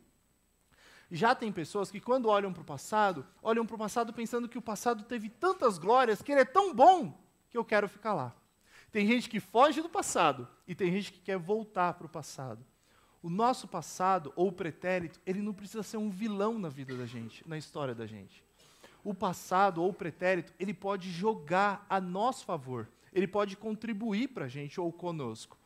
Já 1.14 1.34
tem 1.34 1.52
pessoas 1.52 1.90
que, 1.90 2.00
quando 2.00 2.28
olham 2.28 2.52
para 2.52 2.62
o 2.62 2.64
passado, 2.64 3.24
olham 3.42 3.66
para 3.66 3.76
o 3.76 3.78
passado 3.78 4.12
pensando 4.12 4.48
que 4.48 4.58
o 4.58 4.62
passado 4.62 5.04
teve 5.04 5.28
tantas 5.28 5.78
glórias, 5.78 6.22
que 6.22 6.32
ele 6.32 6.40
é 6.40 6.44
tão 6.44 6.74
bom, 6.74 7.16
que 7.50 7.56
eu 7.58 7.64
quero 7.64 7.88
ficar 7.88 8.14
lá. 8.14 8.34
Tem 8.90 9.06
gente 9.06 9.28
que 9.28 9.38
foge 9.38 9.80
do 9.80 9.88
passado 9.88 10.48
e 10.66 10.74
tem 10.74 10.90
gente 10.90 11.12
que 11.12 11.20
quer 11.20 11.38
voltar 11.38 11.94
para 11.94 12.06
o 12.06 12.10
passado. 12.10 12.64
O 13.22 13.30
nosso 13.30 13.68
passado, 13.68 14.32
ou 14.34 14.50
pretérito, 14.50 15.20
ele 15.24 15.40
não 15.40 15.52
precisa 15.52 15.82
ser 15.82 15.98
um 15.98 16.10
vilão 16.10 16.58
na 16.58 16.68
vida 16.68 16.96
da 16.96 17.06
gente, 17.06 17.46
na 17.48 17.56
história 17.56 17.94
da 17.94 18.06
gente. 18.06 18.42
O 19.04 19.14
passado, 19.14 19.82
ou 19.82 19.92
pretérito, 19.92 20.52
ele 20.58 20.74
pode 20.74 21.10
jogar 21.10 21.86
a 21.88 22.00
nosso 22.00 22.44
favor 22.44 22.88
ele 23.12 23.28
pode 23.28 23.56
contribuir 23.56 24.28
para 24.28 24.46
a 24.46 24.48
gente 24.48 24.80
ou 24.80 24.90
conosco. 24.90 25.58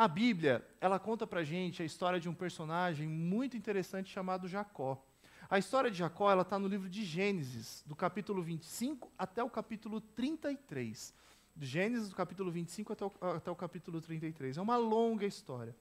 A 0.00 0.08
Bíblia, 0.08 0.66
ela 0.80 0.98
conta 0.98 1.26
para 1.26 1.44
gente 1.44 1.82
a 1.82 1.84
história 1.84 2.18
de 2.18 2.26
um 2.26 2.32
personagem 2.32 3.06
muito 3.06 3.54
interessante 3.54 4.10
chamado 4.10 4.48
Jacó. 4.48 5.04
A 5.46 5.58
história 5.58 5.90
de 5.90 5.98
Jacó 5.98 6.30
ela 6.30 6.40
está 6.40 6.58
no 6.58 6.66
livro 6.66 6.88
de 6.88 7.04
Gênesis, 7.04 7.84
do 7.86 7.94
capítulo 7.94 8.42
25 8.42 9.12
até 9.18 9.44
o 9.44 9.50
capítulo 9.50 10.00
33. 10.00 11.12
De 11.54 11.66
Gênesis, 11.66 12.08
do 12.08 12.16
capítulo 12.16 12.50
25 12.50 12.94
até 12.94 13.04
o, 13.04 13.12
até 13.36 13.50
o 13.50 13.54
capítulo 13.54 14.00
33. 14.00 14.56
É 14.56 14.62
uma 14.62 14.78
longa 14.78 15.26
história. 15.26 15.76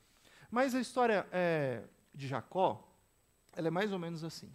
Mas 0.51 0.75
a 0.75 0.81
história 0.81 1.25
é, 1.31 1.83
de 2.13 2.27
Jacó, 2.27 2.93
ela 3.53 3.69
é 3.69 3.71
mais 3.71 3.93
ou 3.93 3.99
menos 3.99 4.25
assim. 4.25 4.51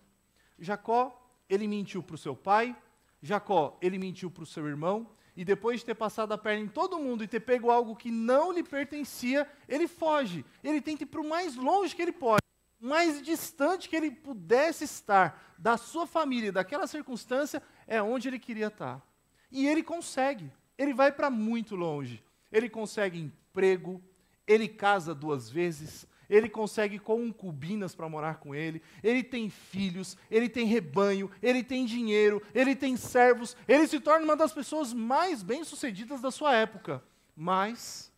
Jacó, 0.59 1.27
ele 1.49 1.67
mentiu 1.67 2.03
para 2.03 2.17
o 2.17 2.19
seu 2.19 2.37
pai, 2.37 2.77
Jacó, 3.23 3.79
ele 3.81 3.97
mentiu 3.97 4.31
para 4.31 4.43
o 4.43 4.47
seu 4.47 4.69
irmão, 4.69 5.09
e 5.37 5.45
depois 5.45 5.81
de 5.81 5.87
ter 5.87 5.95
passado 5.95 6.33
a 6.33 6.39
perna 6.39 6.65
em 6.65 6.69
todo 6.69 6.99
mundo 6.99 7.25
e 7.25 7.29
ter 7.29 7.41
pego 7.41 7.71
algo 7.71 7.97
que 7.97 8.11
não 8.11 8.53
lhe 8.53 8.63
pertencia, 8.63 9.49
ele 9.69 9.89
foge. 9.89 10.45
Ele 10.63 10.81
tenta 10.81 11.03
ir 11.03 11.07
para 11.07 11.21
o 11.21 11.29
mais 11.29 11.57
longe 11.57 11.95
que 11.95 12.03
ele 12.03 12.13
pode, 12.13 12.43
mais 12.81 13.21
distante 13.21 13.89
que 13.89 13.97
ele 13.97 14.11
pudesse 14.11 14.85
estar 14.85 15.55
da 15.59 15.77
sua 15.77 16.07
família, 16.07 16.53
daquela 16.53 16.87
circunstância, 16.87 17.63
é 17.87 18.01
onde 18.03 18.29
ele 18.29 18.39
queria 18.39 18.69
estar. 18.69 19.03
E 19.51 19.67
ele 19.67 19.83
consegue. 19.83 20.53
Ele 20.77 20.93
vai 20.93 21.11
para 21.11 21.31
muito 21.31 21.75
longe. 21.75 22.23
Ele 22.51 22.69
consegue 22.69 23.19
emprego, 23.19 24.03
ele 24.47 24.69
casa 24.69 25.15
duas 25.15 25.51
vezes, 25.51 26.07
ele 26.29 26.49
consegue 26.49 26.99
concubinas 26.99 27.95
para 27.95 28.09
morar 28.09 28.37
com 28.37 28.55
ele, 28.55 28.83
ele 29.03 29.23
tem 29.23 29.51
filhos, 29.51 30.17
ele 30.31 30.49
tem 30.49 30.67
rebanho, 30.67 31.31
ele 31.43 31.63
tem 31.63 31.85
dinheiro, 31.87 32.43
ele 32.55 32.75
tem 32.75 32.97
servos, 32.97 33.57
ele 33.67 33.87
se 33.87 34.01
torna 34.01 34.25
uma 34.25 34.37
das 34.37 34.53
pessoas 34.53 34.93
mais 34.93 35.43
bem-sucedidas 35.43 36.21
da 36.21 36.31
sua 36.31 36.55
época. 36.55 37.03
Mas, 37.37 38.13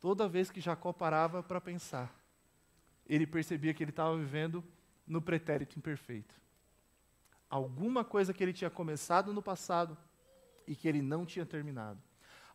toda 0.00 0.28
vez 0.28 0.50
que 0.50 0.60
Jacó 0.60 0.92
parava 0.92 1.42
para 1.42 1.60
pensar, 1.60 2.14
ele 3.06 3.26
percebia 3.26 3.74
que 3.74 3.82
ele 3.82 3.90
estava 3.90 4.16
vivendo 4.16 4.64
no 5.06 5.20
pretérito 5.20 5.78
imperfeito. 5.78 6.34
Alguma 7.48 8.04
coisa 8.04 8.32
que 8.32 8.42
ele 8.42 8.52
tinha 8.52 8.70
começado 8.70 9.32
no 9.32 9.42
passado 9.42 9.96
e 10.66 10.74
que 10.74 10.88
ele 10.88 11.02
não 11.02 11.24
tinha 11.24 11.46
terminado. 11.46 12.02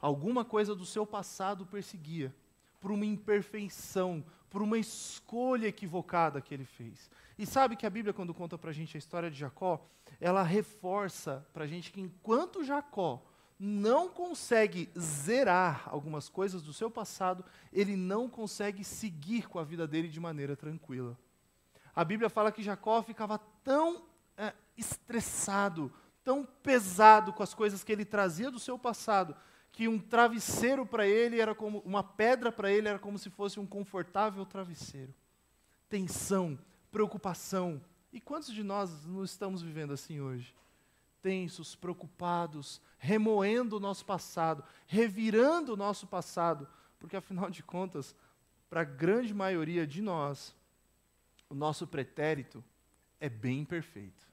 Alguma 0.02 0.44
coisa 0.44 0.76
do 0.76 0.86
seu 0.86 1.06
passado 1.06 1.66
perseguia 1.66 2.34
por 2.80 2.92
uma 2.92 3.06
imperfeição, 3.06 4.24
por 4.50 4.62
uma 4.62 4.78
escolha 4.78 5.68
equivocada 5.68 6.42
que 6.42 6.54
ele 6.54 6.66
fez. 6.66 7.10
E 7.38 7.46
sabe 7.46 7.76
que 7.76 7.86
a 7.86 7.90
Bíblia, 7.90 8.14
quando 8.14 8.34
conta 8.34 8.58
para 8.58 8.70
a 8.72 8.74
gente 8.74 8.98
a 8.98 9.00
história 9.00 9.30
de 9.30 9.38
Jacó, 9.38 9.86
ela 10.20 10.44
reforça 10.44 11.46
para 11.54 11.64
a 11.64 11.68
gente 11.68 11.92
que 11.92 12.02
enquanto 12.02 12.64
Jacó 12.64 13.24
não 13.60 14.08
consegue 14.08 14.90
zerar 14.98 15.84
algumas 15.88 16.30
coisas 16.30 16.62
do 16.62 16.72
seu 16.72 16.90
passado, 16.90 17.44
ele 17.74 17.98
não 17.98 18.30
consegue 18.30 18.84
seguir 18.86 19.50
com 19.50 19.60
a 19.60 19.64
vida 19.64 19.86
dele 19.86 20.08
de 20.08 20.20
maneira 20.20 20.56
tranquila. 20.56 21.18
A 21.94 22.06
Bíblia 22.06 22.30
fala 22.30 22.52
que 22.52 22.64
Jacó 22.64 23.02
ficava 23.02 23.38
tão 23.64 24.06
é, 24.38 24.54
estressado, 24.78 25.92
tão 26.24 26.46
pesado 26.46 27.34
com 27.34 27.44
as 27.44 27.54
coisas 27.54 27.84
que 27.84 27.92
ele 27.92 28.06
trazia 28.06 28.50
do 28.50 28.60
seu 28.60 28.80
passado, 28.80 29.36
que 29.72 29.88
um 29.88 30.00
travesseiro 30.00 30.86
para 30.86 31.08
ele 31.08 31.40
era 31.40 31.56
como 31.56 31.80
uma 31.80 32.04
pedra 32.04 32.52
para 32.52 32.72
ele 32.72 32.88
era 32.88 33.00
como 33.00 33.18
se 33.18 33.30
fosse 33.30 33.60
um 33.60 33.66
confortável 33.66 34.46
travesseiro. 34.46 35.14
Tensão, 35.88 36.60
preocupação. 36.92 37.82
E 38.12 38.20
quantos 38.20 38.52
de 38.52 38.64
nós 38.64 39.06
não 39.06 39.24
estamos 39.24 39.62
vivendo 39.62 39.94
assim 39.94 40.20
hoje? 40.20 40.56
Tensos, 41.22 41.76
preocupados, 41.76 42.82
remoendo 42.98 43.78
o 43.78 43.80
nosso 43.80 44.06
passado, 44.06 44.64
revirando 44.88 45.74
o 45.74 45.78
nosso 45.78 46.08
passado, 46.08 46.68
porque 46.98 47.16
afinal 47.16 47.50
de 47.50 47.64
contas, 47.64 48.16
para 48.70 48.82
a 48.82 48.86
grande 48.86 49.34
maioria 49.34 49.86
de 49.86 50.02
nós, 50.02 50.56
o 51.50 51.56
nosso 51.56 51.88
pretérito 51.88 52.64
é 53.20 53.28
bem 53.28 53.66
perfeito. 53.66 54.28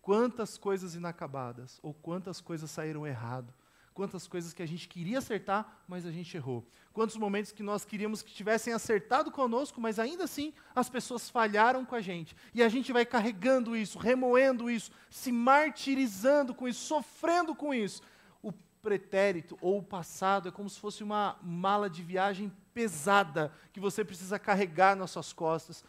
Quantas 0.00 0.58
coisas 0.58 0.94
inacabadas, 0.94 1.78
ou 1.82 1.94
quantas 1.94 2.40
coisas 2.40 2.70
saíram 2.70 3.06
errado, 3.06 3.52
Quantas 3.94 4.26
coisas 4.26 4.52
que 4.54 4.62
a 4.62 4.66
gente 4.66 4.88
queria 4.88 5.18
acertar, 5.18 5.82
mas 5.86 6.06
a 6.06 6.10
gente 6.10 6.34
errou. 6.36 6.66
Quantos 6.92 7.16
momentos 7.16 7.52
que 7.52 7.62
nós 7.62 7.84
queríamos 7.84 8.22
que 8.22 8.32
tivessem 8.32 8.72
acertado 8.72 9.30
conosco, 9.30 9.80
mas 9.80 9.98
ainda 9.98 10.24
assim 10.24 10.52
as 10.74 10.88
pessoas 10.88 11.28
falharam 11.28 11.84
com 11.84 11.94
a 11.94 12.00
gente. 12.00 12.34
E 12.54 12.62
a 12.62 12.68
gente 12.68 12.92
vai 12.92 13.04
carregando 13.04 13.76
isso, 13.76 13.98
remoendo 13.98 14.70
isso, 14.70 14.90
se 15.10 15.30
martirizando 15.30 16.54
com 16.54 16.66
isso, 16.66 16.80
sofrendo 16.86 17.54
com 17.54 17.74
isso. 17.74 18.02
O 18.42 18.52
pretérito 18.80 19.58
ou 19.60 19.78
o 19.78 19.82
passado 19.82 20.48
é 20.48 20.52
como 20.52 20.68
se 20.68 20.80
fosse 20.80 21.02
uma 21.02 21.36
mala 21.42 21.88
de 21.88 22.02
viagem 22.02 22.52
pesada 22.72 23.52
que 23.72 23.80
você 23.80 24.04
precisa 24.04 24.38
carregar 24.38 24.96
nas 24.96 25.10
suas 25.10 25.32
costas 25.32 25.84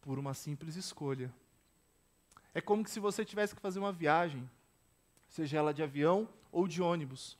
por 0.00 0.18
uma 0.18 0.34
simples 0.34 0.76
escolha. 0.76 1.32
É 2.54 2.60
como 2.60 2.86
se 2.88 3.00
você 3.00 3.24
tivesse 3.24 3.54
que 3.54 3.60
fazer 3.60 3.78
uma 3.78 3.92
viagem, 3.92 4.48
seja 5.36 5.58
ela 5.58 5.74
de 5.74 5.82
avião 5.82 6.28
ou 6.50 6.66
de 6.66 6.80
ônibus. 6.80 7.38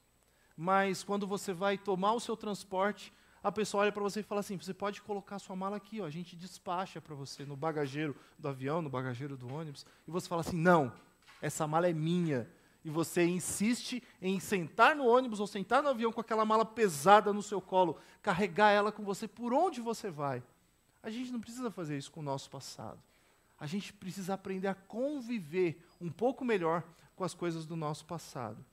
Mas 0.57 1.03
quando 1.03 1.27
você 1.27 1.53
vai 1.53 1.79
tomar 1.79 2.13
o 2.13 2.21
seu 2.21 2.37
transporte, 2.37 3.13
a 3.43 3.51
pessoa 3.51 3.83
olha 3.83 3.93
para 3.93 4.03
você 4.03 4.21
e 4.21 4.23
fala 4.23 4.41
assim: 4.41 4.59
você 4.59 4.75
pode 4.75 5.01
colocar 5.03 5.39
sua 5.39 5.57
mala 5.57 5.77
aqui, 5.77 6.01
ó, 6.01 6.05
a 6.05 6.11
gente 6.11 6.37
despacha 6.37 7.01
para 7.01 7.15
você 7.15 7.45
no 7.45 7.57
bagageiro 7.57 8.15
do 8.39 8.49
avião, 8.49 8.83
no 8.83 8.91
bagageiro 8.91 9.37
do 9.37 9.53
ônibus. 9.53 9.87
E 10.07 10.11
você 10.11 10.29
fala 10.29 10.43
assim: 10.43 10.57
não, 10.57 10.93
essa 11.41 11.67
mala 11.67 11.89
é 11.89 11.93
minha, 11.93 12.49
e 12.85 12.91
você 12.91 13.25
insiste 13.25 14.03
em 14.21 14.39
sentar 14.41 14.95
no 14.95 15.07
ônibus 15.07 15.41
ou 15.41 15.47
sentar 15.47 15.83
no 15.83 15.89
avião 15.89 16.13
com 16.13 16.21
aquela 16.21 16.45
mala 16.45 16.65
pesada 16.65 17.33
no 17.33 17.43
seu 17.43 17.61
colo, 17.61 17.99
carregar 18.21 18.71
ela 18.71 18.93
com 18.93 19.03
você 19.05 19.27
por 19.27 19.53
onde 19.55 19.81
você 19.81 20.11
vai. 20.11 20.43
A 21.03 21.09
gente 21.09 21.33
não 21.33 21.41
precisa 21.41 21.71
fazer 21.71 21.97
isso 21.97 22.13
com 22.13 22.21
o 22.21 22.23
nosso 22.23 22.51
passado. 22.51 22.99
A 23.59 23.67
gente 23.67 23.93
precisa 23.93 24.35
aprender 24.35 24.69
a 24.69 24.75
conviver 24.75 25.83
um 26.01 26.11
pouco 26.11 26.45
melhor 26.45 26.85
com 27.15 27.25
as 27.25 27.35
coisas 27.35 27.67
do 27.67 27.77
nosso 27.77 28.05
passado. 28.05 28.65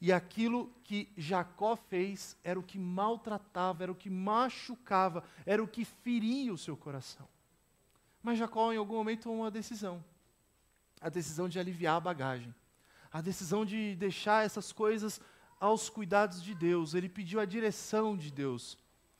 E 0.00 0.12
aquilo 0.12 0.72
que 0.84 1.12
Jacó 1.16 1.74
fez 1.74 2.36
era 2.44 2.58
o 2.58 2.62
que 2.62 2.78
maltratava, 2.78 3.82
era 3.82 3.90
o 3.90 3.96
que 3.96 4.08
machucava, 4.08 5.24
era 5.44 5.62
o 5.62 5.66
que 5.66 5.84
feria 5.84 6.52
o 6.52 6.58
seu 6.58 6.76
coração. 6.76 7.28
Mas 8.22 8.38
Jacó, 8.38 8.72
em 8.72 8.76
algum 8.76 8.94
momento, 8.94 9.24
tomou 9.24 9.40
uma 9.40 9.50
decisão 9.50 10.04
a 11.00 11.08
decisão 11.08 11.48
de 11.48 11.60
aliviar 11.60 11.94
a 11.96 12.00
bagagem 12.00 12.52
a 13.12 13.20
decisão 13.20 13.64
de 13.64 13.94
deixar 13.96 14.44
essas 14.44 14.72
coisas 14.72 15.20
aos 15.58 15.88
cuidados 15.88 16.42
de 16.42 16.54
Deus. 16.54 16.94
Ele 16.94 17.08
pediu 17.08 17.40
a 17.40 17.44
direção 17.44 18.16
de 18.16 18.30
Deus. 18.30 18.78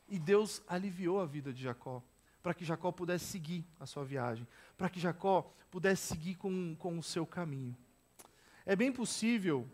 E 0.08 0.18
Deus 0.18 0.62
aliviou 0.66 1.20
a 1.20 1.26
vida 1.26 1.52
de 1.52 1.62
Jacó, 1.62 2.02
para 2.49 2.55
que 2.55 2.64
Jacó 2.64 2.90
pudesse 2.90 3.26
seguir 3.26 3.62
a 3.78 3.85
sua 3.85 4.07
viagem, 4.07 4.49
para 4.75 4.88
que 4.88 4.99
Jacó 4.99 5.52
pudesse 5.71 6.07
seguir 6.07 6.35
com, 6.37 6.75
com 6.76 6.99
o 6.99 7.02
seu 7.02 7.26
caminho. 7.26 7.76
É 8.64 8.75
bem 8.75 8.90
possível 8.90 9.69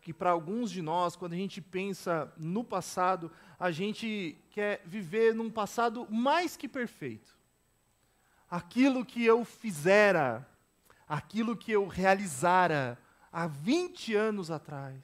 que 0.00 0.12
para 0.12 0.30
alguns 0.30 0.72
de 0.72 0.82
nós, 0.82 1.14
quando 1.14 1.34
a 1.34 1.36
gente 1.36 1.60
pensa 1.60 2.32
no 2.36 2.64
passado, 2.64 3.30
a 3.60 3.70
gente 3.70 4.36
quer 4.50 4.82
viver 4.86 5.32
num 5.36 5.48
passado 5.48 6.04
mais 6.10 6.56
que 6.56 6.66
perfeito. 6.66 7.38
Aquilo 8.50 9.04
que 9.04 9.24
eu 9.24 9.44
fizera, 9.44 10.44
aquilo 11.08 11.56
que 11.56 11.70
eu 11.70 11.86
realizara, 11.86 12.98
há 13.32 13.46
20 13.46 14.16
anos 14.16 14.50
atrás, 14.50 15.00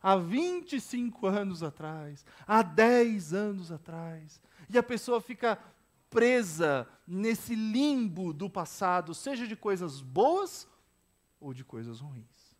há 0.00 0.14
25 0.14 1.26
anos 1.26 1.64
atrás, 1.64 2.24
há 2.46 2.62
10 2.62 3.34
anos 3.34 3.72
atrás. 3.72 4.40
E 4.70 4.78
a 4.78 4.82
pessoa 4.84 5.20
fica 5.20 5.58
presa 6.16 6.88
nesse 7.06 7.54
limbo 7.54 8.32
do 8.32 8.48
passado, 8.48 9.12
seja 9.12 9.46
de 9.46 9.54
coisas 9.54 10.00
boas 10.00 10.66
ou 11.38 11.52
de 11.52 11.62
coisas 11.62 12.00
ruins. 12.00 12.56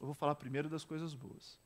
Eu 0.00 0.06
vou 0.06 0.14
falar 0.14 0.34
primeiro 0.36 0.70
das 0.70 0.82
coisas 0.82 1.12
boas. 1.12 1.60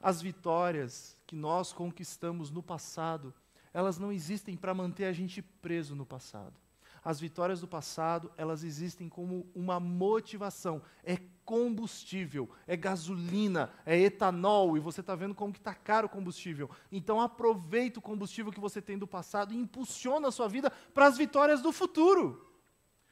As 0.00 0.22
vitórias 0.22 1.18
que 1.26 1.34
nós 1.34 1.72
conquistamos 1.72 2.52
no 2.52 2.62
passado, 2.62 3.34
elas 3.74 3.98
não 3.98 4.12
existem 4.12 4.56
para 4.56 4.72
manter 4.72 5.06
a 5.06 5.12
gente 5.12 5.42
preso 5.42 5.96
no 5.96 6.06
passado. 6.06 6.54
As 7.02 7.18
vitórias 7.18 7.60
do 7.60 7.66
passado, 7.66 8.30
elas 8.36 8.62
existem 8.62 9.08
como 9.08 9.50
uma 9.52 9.80
motivação, 9.80 10.80
é 11.02 11.16
combustível, 11.44 12.48
é 12.66 12.76
gasolina, 12.76 13.72
é 13.84 13.98
etanol, 13.98 14.76
e 14.76 14.80
você 14.80 15.00
está 15.00 15.14
vendo 15.14 15.34
como 15.34 15.52
que 15.52 15.58
está 15.58 15.74
caro 15.74 16.06
o 16.06 16.10
combustível. 16.10 16.70
Então 16.90 17.20
aproveita 17.20 17.98
o 17.98 18.02
combustível 18.02 18.52
que 18.52 18.60
você 18.60 18.80
tem 18.80 18.98
do 18.98 19.06
passado 19.06 19.52
e 19.52 19.56
impulsiona 19.56 20.28
a 20.28 20.32
sua 20.32 20.48
vida 20.48 20.70
para 20.94 21.06
as 21.06 21.16
vitórias 21.16 21.60
do 21.60 21.72
futuro. 21.72 22.48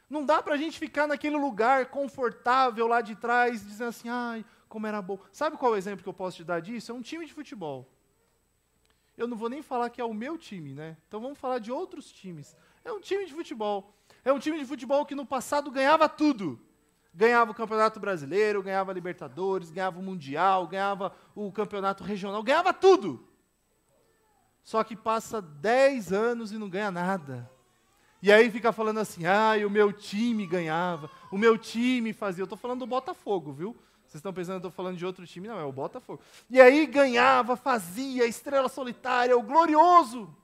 Não 0.09 0.25
dá 0.25 0.43
para 0.43 0.55
a 0.55 0.57
gente 0.57 0.79
ficar 0.79 1.07
naquele 1.07 1.37
lugar 1.37 1.87
confortável 1.87 2.87
lá 2.87 3.01
de 3.01 3.15
trás, 3.15 3.65
dizendo 3.65 3.89
assim, 3.89 4.09
ai, 4.09 4.45
como 4.69 4.87
era 4.87 5.01
bom. 5.01 5.19
Sabe 5.33 5.57
qual 5.57 5.73
é 5.73 5.75
o 5.77 5.79
exemplo 5.79 6.03
que 6.03 6.09
eu 6.09 6.15
posso 6.15 6.39
te 6.39 6.45
dar 6.45 6.61
disso? 6.61 6.91
É 6.91 6.95
um 6.95 7.01
time 7.01 7.27
de 7.27 7.33
futebol. 7.33 7.89
Eu 9.17 9.29
não 9.29 9.37
vou 9.37 9.49
nem 9.49 9.63
falar 9.63 9.91
que 9.91 10.01
é 10.01 10.05
o 10.05 10.15
meu 10.15 10.39
time, 10.39 10.75
né? 10.75 10.97
Então 11.07 11.21
vamos 11.21 11.39
falar 11.39 11.59
de 11.59 11.71
outros 11.71 12.11
times. 12.11 12.57
É 12.85 12.91
um 12.91 13.01
time 13.01 13.27
de 13.27 13.33
futebol. 13.33 13.95
É 14.25 14.33
um 14.33 14.39
time 14.39 14.59
de 14.59 14.65
futebol 14.65 15.05
que 15.05 15.15
no 15.15 15.27
passado 15.27 15.71
ganhava 15.71 16.09
tudo. 16.09 16.59
Ganhava 17.13 17.51
o 17.51 17.55
Campeonato 17.55 17.99
Brasileiro, 17.99 18.63
ganhava 18.63 18.93
a 18.93 18.95
Libertadores, 18.95 19.71
ganhava 19.71 19.99
o 19.99 20.03
Mundial, 20.03 20.67
ganhava 20.67 21.13
o 21.35 21.51
Campeonato 21.51 22.05
Regional, 22.05 22.43
ganhava 22.43 22.73
tudo. 22.73 23.29
Só 24.63 24.85
que 24.85 24.95
passa 24.95 25.43
10 25.43 26.13
anos 26.13 26.53
e 26.53 26.59
não 26.59 26.69
ganha 26.69 26.91
nada. 26.91 27.51
E 28.23 28.31
aí 28.31 28.51
fica 28.51 28.73
falando 28.73 28.99
assim: 29.01 29.27
ah, 29.27 29.55
o 29.67 29.71
meu 29.71 29.93
time 29.93 30.47
ganhava, 30.47 31.11
o 31.31 31.39
meu 31.39 31.59
time 31.59 32.13
fazia. 32.13 32.43
Eu 32.43 32.45
estou 32.45 32.59
falando 32.59 32.81
do 32.81 32.87
Botafogo, 32.87 33.53
viu? 33.53 33.77
Vocês 34.07 34.19
estão 34.19 34.33
pensando 34.33 34.61
que 34.61 34.67
eu 34.67 34.69
estou 34.69 34.85
falando 34.85 34.97
de 34.97 35.07
outro 35.07 35.27
time? 35.27 35.49
Não, 35.49 35.59
é 35.59 35.65
o 35.65 35.73
Botafogo. 35.73 36.21
E 36.49 36.61
aí 36.61 36.85
ganhava, 36.87 37.57
fazia, 37.57 38.27
estrela 38.27 38.69
solitária, 38.69 39.37
o 39.37 39.43
glorioso. 39.43 40.37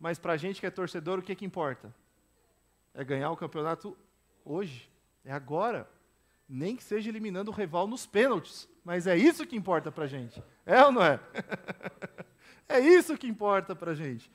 Mas 0.00 0.18
para 0.18 0.32
a 0.32 0.36
gente 0.36 0.58
que 0.58 0.66
é 0.66 0.70
torcedor, 0.70 1.18
o 1.18 1.22
que, 1.22 1.34
que 1.34 1.44
importa? 1.44 1.94
É 2.92 3.04
ganhar 3.04 3.30
o 3.30 3.36
campeonato 3.36 3.96
hoje, 4.44 4.90
é 5.24 5.32
agora. 5.32 5.88
Nem 6.48 6.76
que 6.76 6.84
seja 6.84 7.08
eliminando 7.08 7.50
o 7.50 7.54
rival 7.54 7.86
nos 7.86 8.06
pênaltis. 8.06 8.68
Mas 8.84 9.06
é 9.06 9.16
isso 9.16 9.46
que 9.46 9.56
importa 9.56 9.90
para 9.90 10.04
a 10.04 10.08
gente. 10.08 10.42
É 10.66 10.84
ou 10.84 10.92
não 10.92 11.02
é? 11.02 11.20
é 12.68 12.80
isso 12.80 13.16
que 13.16 13.26
importa 13.26 13.74
para 13.74 13.92
a 13.92 13.94
gente. 13.94 14.30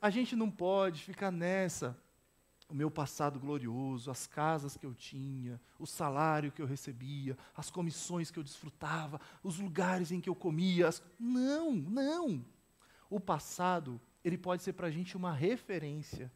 A 0.00 0.10
gente 0.10 0.34
não 0.34 0.50
pode 0.50 1.02
ficar 1.02 1.30
nessa. 1.30 1.96
O 2.68 2.74
meu 2.74 2.90
passado 2.90 3.38
glorioso, 3.38 4.10
as 4.10 4.26
casas 4.26 4.78
que 4.78 4.86
eu 4.86 4.94
tinha, 4.94 5.60
o 5.78 5.86
salário 5.86 6.50
que 6.50 6.62
eu 6.62 6.66
recebia, 6.66 7.36
as 7.54 7.70
comissões 7.70 8.30
que 8.30 8.38
eu 8.38 8.42
desfrutava, 8.42 9.20
os 9.42 9.58
lugares 9.58 10.10
em 10.10 10.20
que 10.20 10.28
eu 10.30 10.34
comia. 10.34 10.88
As... 10.88 11.02
Não, 11.20 11.74
não. 11.74 12.42
O 13.10 13.20
passado 13.20 14.00
ele 14.24 14.38
pode 14.38 14.62
ser 14.62 14.72
para 14.72 14.86
a 14.86 14.90
gente 14.90 15.16
uma 15.16 15.32
referência, 15.32 16.32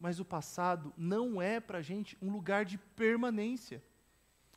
mas 0.00 0.20
o 0.20 0.24
passado 0.24 0.92
não 0.96 1.40
é 1.40 1.60
para 1.60 1.78
a 1.78 1.82
gente 1.82 2.16
um 2.22 2.30
lugar 2.30 2.64
de 2.64 2.78
permanência. 2.78 3.82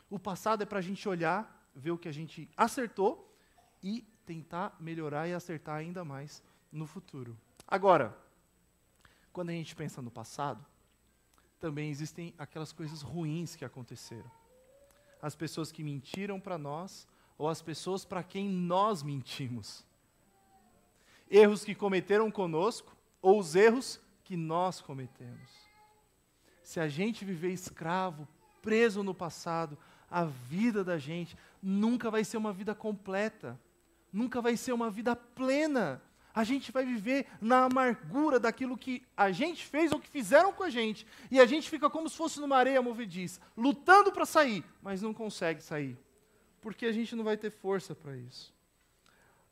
O 0.10 0.20
passado 0.20 0.64
é 0.64 0.66
para 0.66 0.80
a 0.80 0.82
gente 0.82 1.08
olhar, 1.08 1.70
ver 1.76 1.92
o 1.92 1.98
que 1.98 2.08
a 2.08 2.12
gente 2.12 2.50
acertou 2.56 3.34
e 3.82 4.02
tentar 4.26 4.76
melhorar 4.80 5.28
e 5.28 5.34
acertar 5.34 5.76
ainda 5.76 6.06
mais 6.06 6.44
no 6.72 6.86
futuro. 6.86 7.38
Agora, 7.68 8.18
quando 9.34 9.50
a 9.50 9.54
gente 9.54 9.76
pensa 9.76 10.02
no 10.02 10.12
passado, 10.12 10.66
também 11.60 11.90
existem 11.90 12.34
aquelas 12.38 12.72
coisas 12.72 13.02
ruins 13.02 13.56
que 13.56 13.66
aconteceram. 13.66 14.30
As 15.22 15.36
pessoas 15.36 15.72
que 15.72 15.84
mentiram 15.84 16.40
para 16.40 16.58
nós 16.58 17.08
ou 17.38 17.48
as 17.48 17.62
pessoas 17.62 18.04
para 18.04 18.24
quem 18.24 18.50
nós 18.50 19.02
mentimos 19.04 19.86
erros 21.32 21.64
que 21.64 21.74
cometeram 21.74 22.30
conosco 22.30 22.96
ou 23.22 23.40
os 23.40 23.56
erros 23.56 24.00
que 24.24 24.36
nós 24.36 24.82
cometemos. 24.82 25.50
Se 26.64 26.80
a 26.80 26.88
gente 26.88 27.26
viver 27.26 27.52
escravo, 27.52 28.28
preso 28.62 29.04
no 29.04 29.14
passado, 29.14 29.78
a 30.10 30.26
vida 30.26 30.84
da 30.84 30.98
gente 30.98 31.38
nunca 31.62 32.12
vai 32.12 32.24
ser 32.24 32.38
uma 32.38 32.54
vida 32.54 32.76
completa, 32.76 33.60
nunca 34.12 34.42
vai 34.42 34.56
ser 34.56 34.74
uma 34.74 34.90
vida 34.90 35.16
plena. 35.16 36.02
A 36.34 36.44
gente 36.44 36.72
vai 36.72 36.86
viver 36.86 37.28
na 37.42 37.66
amargura 37.66 38.40
daquilo 38.40 38.78
que 38.78 39.04
a 39.18 39.32
gente 39.32 39.66
fez 39.66 39.92
ou 39.92 40.00
que 40.00 40.08
fizeram 40.08 40.54
com 40.54 40.64
a 40.64 40.70
gente. 40.70 41.06
E 41.30 41.40
a 41.40 41.46
gente 41.46 41.70
fica 41.70 41.90
como 41.90 42.08
se 42.08 42.16
fosse 42.16 42.40
numa 42.40 42.56
areia 42.56 42.82
movediça, 42.82 43.42
lutando 43.58 44.12
para 44.12 44.26
sair, 44.26 44.64
mas 44.82 45.02
não 45.02 45.14
consegue 45.14 45.62
sair. 45.62 45.98
Porque 46.62 46.86
a 46.86 46.92
gente 46.92 47.16
não 47.16 47.24
vai 47.24 47.36
ter 47.36 47.50
força 47.50 47.94
para 47.94 48.16
isso 48.16 48.54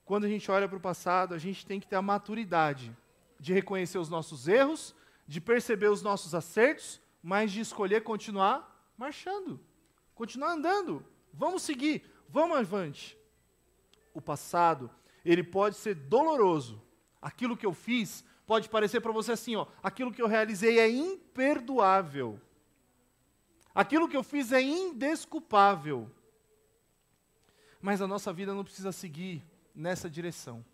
quando 0.10 0.26
a 0.26 0.28
gente 0.28 0.50
olha 0.50 0.68
para 0.68 0.76
o 0.76 0.82
passado, 0.82 1.36
a 1.36 1.38
gente 1.38 1.64
tem 1.68 1.80
que 1.80 1.86
ter 1.86 1.96
a 1.96 2.02
maturidade 2.02 2.92
de 3.40 3.54
reconhecer 3.54 3.98
os 3.98 4.10
nossos 4.10 4.48
erros, 4.48 4.94
de 5.28 5.40
perceber 5.40 5.88
os 5.90 6.02
nossos 6.02 6.36
acertos, 6.36 7.00
mas 7.22 7.52
de 7.52 7.62
escolher 7.62 8.04
continuar 8.04 8.92
marchando, 8.98 9.60
continuar 10.14 10.54
andando. 10.54 11.06
Vamos 11.34 11.62
seguir, 11.62 12.04
vamos 12.28 12.58
avante. 12.58 13.18
O 14.14 14.22
passado, 14.22 14.90
ele 15.24 15.44
pode 15.44 15.78
ser 15.78 15.96
doloroso. 15.96 16.82
Aquilo 17.22 17.56
que 17.56 17.66
eu 17.66 17.74
fiz 17.74 18.26
pode 18.46 18.68
parecer 18.68 19.00
para 19.00 19.12
você 19.12 19.34
assim, 19.34 19.56
ó, 19.56 19.68
aquilo 19.82 20.12
que 20.12 20.22
eu 20.22 20.28
realizei 20.28 20.80
é 20.80 20.90
imperdoável. 20.90 22.42
Aquilo 23.74 24.10
que 24.10 24.18
eu 24.18 24.24
fiz 24.24 24.52
é 24.52 24.62
indesculpável. 24.62 26.10
Mas 27.80 28.02
a 28.02 28.08
nossa 28.08 28.34
vida 28.34 28.54
não 28.54 28.64
precisa 28.64 28.92
seguir 28.92 29.46
nessa 29.74 30.10
direção. 30.10 30.66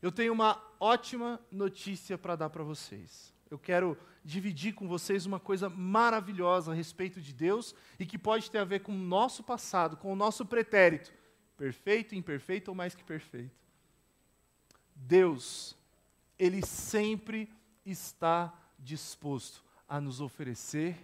Eu 0.00 0.12
tenho 0.12 0.32
uma 0.32 0.62
ótima 0.80 1.40
notícia 1.50 2.16
para 2.18 2.36
dar 2.36 2.50
para 2.50 2.64
vocês. 2.64 3.32
Eu 3.50 3.58
quero 3.58 3.96
dividir 4.24 4.74
com 4.74 4.86
vocês 4.86 5.24
uma 5.24 5.40
coisa 5.40 5.68
maravilhosa 5.68 6.72
a 6.72 6.74
respeito 6.74 7.20
de 7.20 7.32
Deus 7.32 7.74
e 7.98 8.04
que 8.04 8.18
pode 8.18 8.50
ter 8.50 8.58
a 8.58 8.64
ver 8.64 8.80
com 8.80 8.92
o 8.92 8.98
nosso 8.98 9.42
passado, 9.42 9.96
com 9.96 10.12
o 10.12 10.16
nosso 10.16 10.44
pretérito 10.44 11.12
perfeito, 11.58 12.14
imperfeito 12.14 12.70
ou 12.70 12.74
mais 12.74 12.94
que 12.94 13.02
perfeito. 13.02 13.58
Deus, 14.94 15.76
Ele 16.38 16.64
sempre 16.64 17.52
está 17.84 18.54
disposto 18.78 19.62
a 19.88 20.00
nos 20.00 20.20
oferecer 20.20 20.96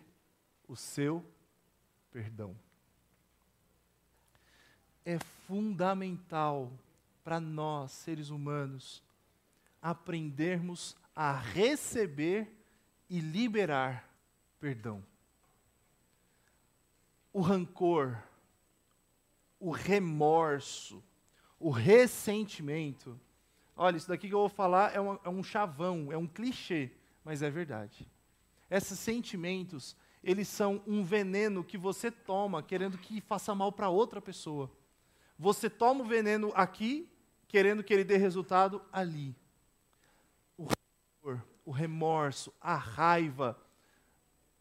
o 0.69 0.77
seu 0.77 1.25
perdão. 2.13 2.57
É 5.05 5.19
fundamental 5.47 6.73
para 7.25 7.41
nós, 7.41 7.91
seres 7.91 8.31
humanos, 8.31 9.03
aprendermos 9.85 10.97
a 11.15 11.31
receber 11.31 12.51
e 13.11 13.21
liberar 13.21 14.09
perdão. 14.59 15.05
O 17.31 17.43
rancor, 17.43 18.17
o 19.61 19.71
remorso, 19.71 21.05
o 21.61 21.69
ressentimento. 21.69 23.21
Olha, 23.77 23.99
isso 23.99 24.09
daqui 24.09 24.27
que 24.27 24.35
eu 24.35 24.39
vou 24.39 24.49
falar 24.49 24.93
é, 24.93 24.97
é 24.97 25.29
um 25.29 25.43
chavão, 25.43 26.11
é 26.11 26.17
um 26.17 26.27
clichê, 26.27 26.91
mas 27.23 27.43
é 27.43 27.51
verdade. 27.51 28.11
Esses 28.71 28.99
sentimentos, 28.99 29.95
eles 30.23 30.49
são 30.49 30.83
um 30.87 31.05
veneno 31.05 31.63
que 31.63 31.77
você 31.77 32.11
toma 32.11 32.63
querendo 32.63 32.97
que 32.97 33.21
faça 33.21 33.55
mal 33.55 33.71
para 33.71 33.91
outra 33.91 34.19
pessoa. 34.19 34.73
Você 35.39 35.69
toma 35.69 36.03
o 36.03 36.07
veneno 36.07 36.51
aqui, 36.55 37.13
querendo 37.47 37.85
que 37.85 37.93
ele 37.93 38.05
dê 38.05 38.17
resultado 38.17 38.81
ali. 38.91 39.37
O 41.65 41.71
remorso, 41.71 42.53
a 42.61 42.75
raiva, 42.75 43.59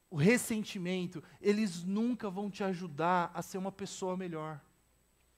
o 0.09 0.15
ressentimento, 0.15 1.23
eles 1.41 1.83
nunca 1.83 2.29
vão 2.29 2.49
te 2.49 2.63
ajudar 2.63 3.31
a 3.33 3.41
ser 3.41 3.57
uma 3.57 3.71
pessoa 3.71 4.15
melhor 4.15 4.61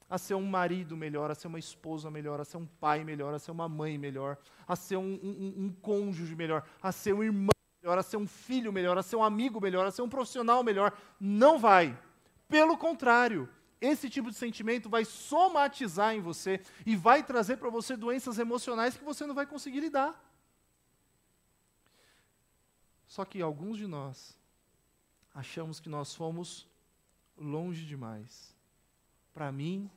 a 0.09 0.17
ser 0.17 0.35
um 0.35 0.45
marido 0.45 0.95
melhor, 0.95 1.31
a 1.31 1.35
ser 1.35 1.47
uma 1.47 1.59
esposa 1.59 2.11
melhor, 2.11 2.39
a 2.39 2.45
ser 2.45 2.57
um 2.57 2.65
pai 2.65 3.03
melhor, 3.03 3.33
a 3.33 3.39
ser 3.39 3.51
uma 3.51 3.67
mãe 3.67 3.97
melhor, 3.97 4.37
a 4.67 4.75
ser 4.75 4.97
um, 4.97 5.19
um, 5.23 5.65
um 5.65 5.75
cônjuge 5.81 6.35
melhor, 6.35 6.63
a 6.81 6.91
ser 6.91 7.13
um 7.13 7.23
irmão 7.23 7.49
melhor, 7.81 7.97
a 7.97 8.03
ser 8.03 8.17
um 8.17 8.27
filho 8.27 8.71
melhor, 8.71 8.97
a 8.97 9.03
ser 9.03 9.15
um 9.15 9.23
amigo 9.23 9.59
melhor, 9.59 9.85
a 9.85 9.91
ser 9.91 10.03
um 10.03 10.09
profissional 10.09 10.63
melhor. 10.63 10.93
Não 11.19 11.57
vai. 11.57 11.97
Pelo 12.47 12.77
contrário, 12.77 13.49
esse 13.81 14.09
tipo 14.09 14.29
de 14.29 14.37
sentimento 14.37 14.89
vai 14.89 15.03
somatizar 15.05 16.15
em 16.15 16.21
você 16.21 16.61
e 16.85 16.95
vai 16.95 17.23
trazer 17.23 17.57
para 17.57 17.69
você 17.69 17.97
doenças 17.97 18.37
emocionais 18.37 18.95
que 18.95 19.03
você 19.03 19.25
não 19.25 19.33
vai 19.33 19.45
conseguir 19.45 19.79
lidar. 19.79 20.24
Só 23.07 23.23
que 23.25 23.41
alguns 23.41 23.77
de 23.77 23.87
nós 23.87 24.37
achamos 25.33 25.79
que 25.79 25.89
nós 25.89 26.15
fomos 26.15 26.67
longe 27.37 27.85
demais 27.85 28.55
para 29.35 29.51
mim 29.51 29.91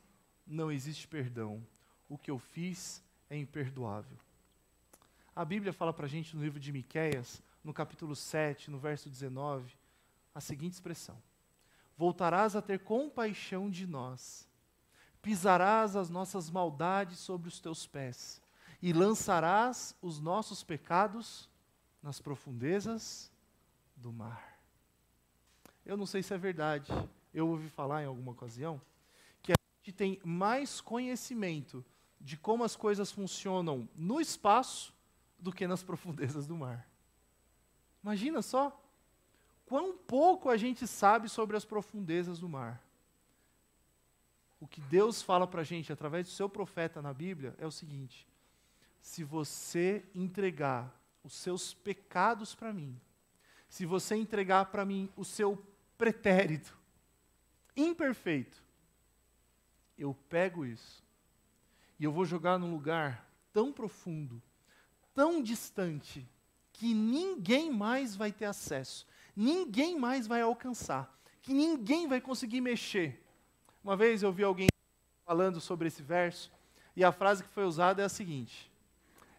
não 0.45 0.69
existe 0.69 1.07
perdão. 1.07 1.65
O 2.09 2.17
que 2.17 2.29
eu 2.29 2.37
fiz 2.37 3.01
é 3.29 3.37
imperdoável. 3.37 4.17
A 5.33 5.45
Bíblia 5.45 5.71
fala 5.71 5.93
para 5.93 6.05
a 6.05 6.09
gente 6.09 6.35
no 6.35 6.43
livro 6.43 6.59
de 6.59 6.73
Miquéias, 6.73 7.41
no 7.63 7.73
capítulo 7.73 8.17
7, 8.17 8.69
no 8.69 8.77
verso 8.77 9.09
19, 9.09 9.73
a 10.35 10.41
seguinte 10.41 10.73
expressão: 10.73 11.17
Voltarás 11.97 12.53
a 12.53 12.61
ter 12.61 12.79
compaixão 12.79 13.69
de 13.69 13.87
nós, 13.87 14.45
pisarás 15.21 15.95
as 15.95 16.09
nossas 16.09 16.49
maldades 16.49 17.19
sobre 17.19 17.47
os 17.47 17.61
teus 17.61 17.87
pés, 17.87 18.41
e 18.81 18.91
lançarás 18.91 19.95
os 20.01 20.19
nossos 20.19 20.63
pecados 20.63 21.48
nas 22.01 22.19
profundezas 22.19 23.31
do 23.95 24.11
mar. 24.11 24.59
Eu 25.85 25.97
não 25.97 26.05
sei 26.05 26.21
se 26.21 26.33
é 26.33 26.37
verdade, 26.37 26.91
eu 27.33 27.47
ouvi 27.47 27.69
falar 27.69 28.03
em 28.03 28.05
alguma 28.05 28.31
ocasião 28.31 28.81
que 29.89 29.93
tem 29.93 30.19
mais 30.23 30.79
conhecimento 30.79 31.83
de 32.21 32.37
como 32.37 32.63
as 32.63 32.75
coisas 32.75 33.11
funcionam 33.11 33.89
no 33.95 34.21
espaço 34.21 34.93
do 35.39 35.51
que 35.51 35.65
nas 35.65 35.81
profundezas 35.81 36.45
do 36.45 36.55
mar. 36.55 36.87
Imagina 38.03 38.43
só 38.43 38.79
quão 39.65 39.97
pouco 39.97 40.47
a 40.47 40.57
gente 40.57 40.85
sabe 40.85 41.27
sobre 41.27 41.57
as 41.57 41.65
profundezas 41.65 42.37
do 42.37 42.47
mar. 42.47 42.79
O 44.59 44.67
que 44.67 44.79
Deus 44.81 45.23
fala 45.23 45.47
para 45.47 45.61
a 45.61 45.63
gente 45.63 45.91
através 45.91 46.27
do 46.27 46.31
seu 46.33 46.47
profeta 46.47 47.01
na 47.01 47.11
Bíblia 47.11 47.55
é 47.57 47.65
o 47.65 47.71
seguinte: 47.71 48.27
se 49.01 49.23
você 49.23 50.05
entregar 50.13 50.93
os 51.23 51.33
seus 51.33 51.73
pecados 51.73 52.55
para 52.55 52.73
mim, 52.73 52.99
se 53.67 53.85
você 53.85 54.15
entregar 54.15 54.65
para 54.65 54.85
mim 54.85 55.09
o 55.15 55.23
seu 55.23 55.63
pretérito 55.97 56.77
imperfeito, 57.75 58.63
eu 59.97 60.13
pego 60.27 60.65
isso 60.65 61.03
e 61.99 62.03
eu 62.03 62.11
vou 62.11 62.25
jogar 62.25 62.57
num 62.57 62.71
lugar 62.71 63.29
tão 63.51 63.71
profundo, 63.71 64.41
tão 65.13 65.43
distante, 65.43 66.27
que 66.71 66.93
ninguém 66.93 67.69
mais 67.69 68.15
vai 68.15 68.31
ter 68.31 68.45
acesso, 68.45 69.05
ninguém 69.35 69.99
mais 69.99 70.25
vai 70.25 70.41
alcançar, 70.41 71.13
que 71.41 71.53
ninguém 71.53 72.07
vai 72.07 72.21
conseguir 72.21 72.61
mexer. 72.61 73.21
Uma 73.83 73.97
vez 73.97 74.23
eu 74.23 74.31
vi 74.31 74.43
alguém 74.43 74.69
falando 75.25 75.59
sobre 75.59 75.89
esse 75.89 76.01
verso, 76.01 76.51
e 76.95 77.03
a 77.03 77.11
frase 77.11 77.43
que 77.43 77.49
foi 77.49 77.65
usada 77.65 78.01
é 78.01 78.05
a 78.05 78.09
seguinte: 78.09 78.68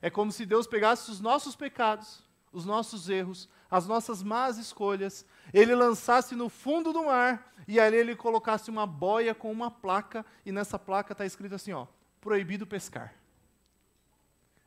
É 0.02 0.08
como 0.08 0.32
se 0.32 0.46
Deus 0.46 0.66
pegasse 0.66 1.10
os 1.10 1.20
nossos 1.20 1.54
pecados, 1.54 2.22
os 2.52 2.64
nossos 2.64 3.08
erros, 3.08 3.48
as 3.70 3.86
nossas 3.86 4.22
más 4.22 4.58
escolhas, 4.58 5.24
ele 5.52 5.74
lançasse 5.74 6.34
no 6.34 6.48
fundo 6.48 6.92
do 6.92 7.04
mar 7.04 7.54
e 7.68 7.78
ali 7.78 7.96
ele 7.96 8.16
colocasse 8.16 8.70
uma 8.70 8.86
boia 8.86 9.34
com 9.34 9.52
uma 9.52 9.70
placa 9.70 10.24
e 10.44 10.50
nessa 10.50 10.78
placa 10.78 11.12
está 11.12 11.24
escrito 11.24 11.54
assim, 11.54 11.72
ó, 11.72 11.86
proibido 12.20 12.66
pescar. 12.66 13.14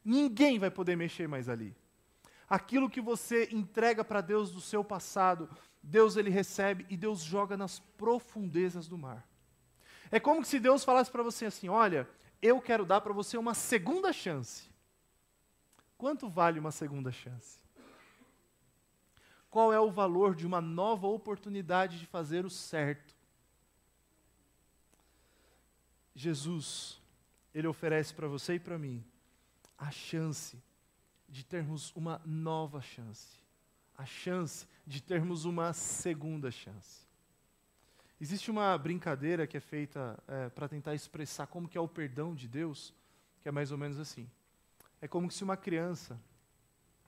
Ninguém 0.06 0.60
vai 0.60 0.70
poder 0.70 0.96
mexer 0.96 1.28
mais 1.28 1.50
ali. 1.50 1.76
Aquilo 2.50 2.90
que 2.90 3.02
você 3.02 3.50
entrega 3.52 4.04
para 4.04 4.22
Deus 4.22 4.52
do 4.52 4.62
seu 4.62 4.84
passado, 4.84 5.50
Deus 5.82 6.16
ele 6.16 6.30
recebe 6.30 6.86
e 6.90 6.96
Deus 6.96 7.22
joga 7.22 7.58
nas 7.58 7.80
profundezas 7.80 8.88
do 8.88 8.98
mar. 8.98 9.28
É 10.12 10.20
como 10.20 10.46
se 10.46 10.60
Deus 10.60 10.84
falasse 10.84 11.10
para 11.10 11.24
você 11.24 11.46
assim: 11.46 11.70
olha, 11.70 12.08
eu 12.42 12.62
quero 12.62 12.86
dar 12.86 13.02
para 13.02 13.14
você 13.14 13.38
uma 13.38 13.54
segunda 13.54 14.14
chance. 14.14 14.73
Quanto 16.04 16.28
vale 16.28 16.60
uma 16.60 16.70
segunda 16.70 17.14
chance? 17.14 17.60
Qual 19.50 19.72
é 19.72 19.80
o 19.80 19.90
valor 19.90 20.36
de 20.36 20.46
uma 20.46 20.60
nova 20.60 21.08
oportunidade 21.08 21.98
de 21.98 22.06
fazer 22.06 22.46
o 22.46 22.50
certo? 22.50 23.16
Jesus, 26.14 27.02
Ele 27.56 27.68
oferece 27.68 28.14
para 28.14 28.28
você 28.28 28.56
e 28.56 28.60
para 28.60 28.78
mim 28.78 29.02
a 29.78 29.92
chance 29.92 30.62
de 31.30 31.42
termos 31.42 31.96
uma 31.96 32.22
nova 32.26 32.82
chance, 32.82 33.40
a 33.98 34.06
chance 34.06 34.68
de 34.86 35.02
termos 35.02 35.46
uma 35.46 35.72
segunda 35.72 36.52
chance. 36.52 37.08
Existe 38.20 38.52
uma 38.52 38.78
brincadeira 38.78 39.48
que 39.48 39.56
é 39.56 39.62
feita 39.62 40.22
é, 40.28 40.50
para 40.50 40.68
tentar 40.68 40.96
expressar 40.96 41.48
como 41.48 41.70
que 41.70 41.78
é 41.78 41.82
o 41.82 41.88
perdão 41.88 42.36
de 42.36 42.50
Deus, 42.50 42.94
que 43.42 43.48
é 43.48 43.54
mais 43.54 43.72
ou 43.72 43.78
menos 43.78 43.98
assim. 43.98 44.30
É 45.04 45.08
como 45.10 45.30
se 45.30 45.44
uma 45.44 45.58
criança 45.58 46.18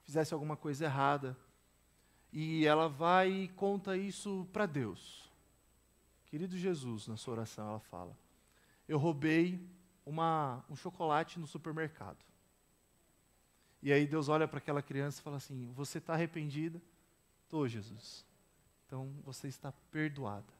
fizesse 0.02 0.34
alguma 0.34 0.54
coisa 0.54 0.84
errada 0.84 1.34
e 2.30 2.66
ela 2.66 2.90
vai 2.90 3.30
e 3.30 3.48
conta 3.48 3.96
isso 3.96 4.46
para 4.52 4.66
Deus. 4.66 5.32
Querido 6.26 6.58
Jesus, 6.58 7.08
na 7.08 7.16
sua 7.16 7.32
oração, 7.32 7.66
ela 7.66 7.80
fala: 7.80 8.14
Eu 8.86 8.98
roubei 8.98 9.66
uma, 10.04 10.62
um 10.68 10.76
chocolate 10.76 11.40
no 11.40 11.46
supermercado. 11.46 12.22
E 13.82 13.90
aí 13.90 14.06
Deus 14.06 14.28
olha 14.28 14.46
para 14.46 14.58
aquela 14.58 14.82
criança 14.82 15.18
e 15.18 15.22
fala 15.22 15.38
assim: 15.38 15.72
Você 15.72 15.96
está 15.96 16.12
arrependida? 16.12 16.78
Estou, 17.44 17.66
Jesus. 17.66 18.26
Então 18.86 19.10
você 19.24 19.48
está 19.48 19.72
perdoada. 19.90 20.52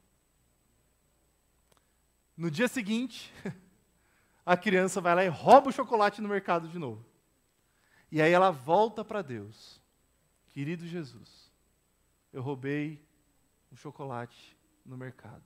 No 2.35 2.51
dia 2.51 2.67
seguinte, 2.67 3.31
a 4.47 4.57
criança 4.57 5.03
vai 5.03 5.15
lá 5.15 5.23
e 5.23 5.29
rouba 5.29 5.69
o 5.69 5.73
chocolate 5.73 6.23
no 6.23 6.31
mercado 6.31 6.67
de 6.67 6.79
novo. 6.79 7.05
E 8.11 8.23
aí 8.23 8.33
ela 8.33 8.51
volta 8.51 9.05
para 9.05 9.23
Deus. 9.23 9.81
Querido 10.49 10.87
Jesus, 10.87 11.51
eu 12.33 12.43
roubei 12.43 13.05
um 13.71 13.77
chocolate 13.77 14.57
no 14.85 14.97
mercado. 14.97 15.45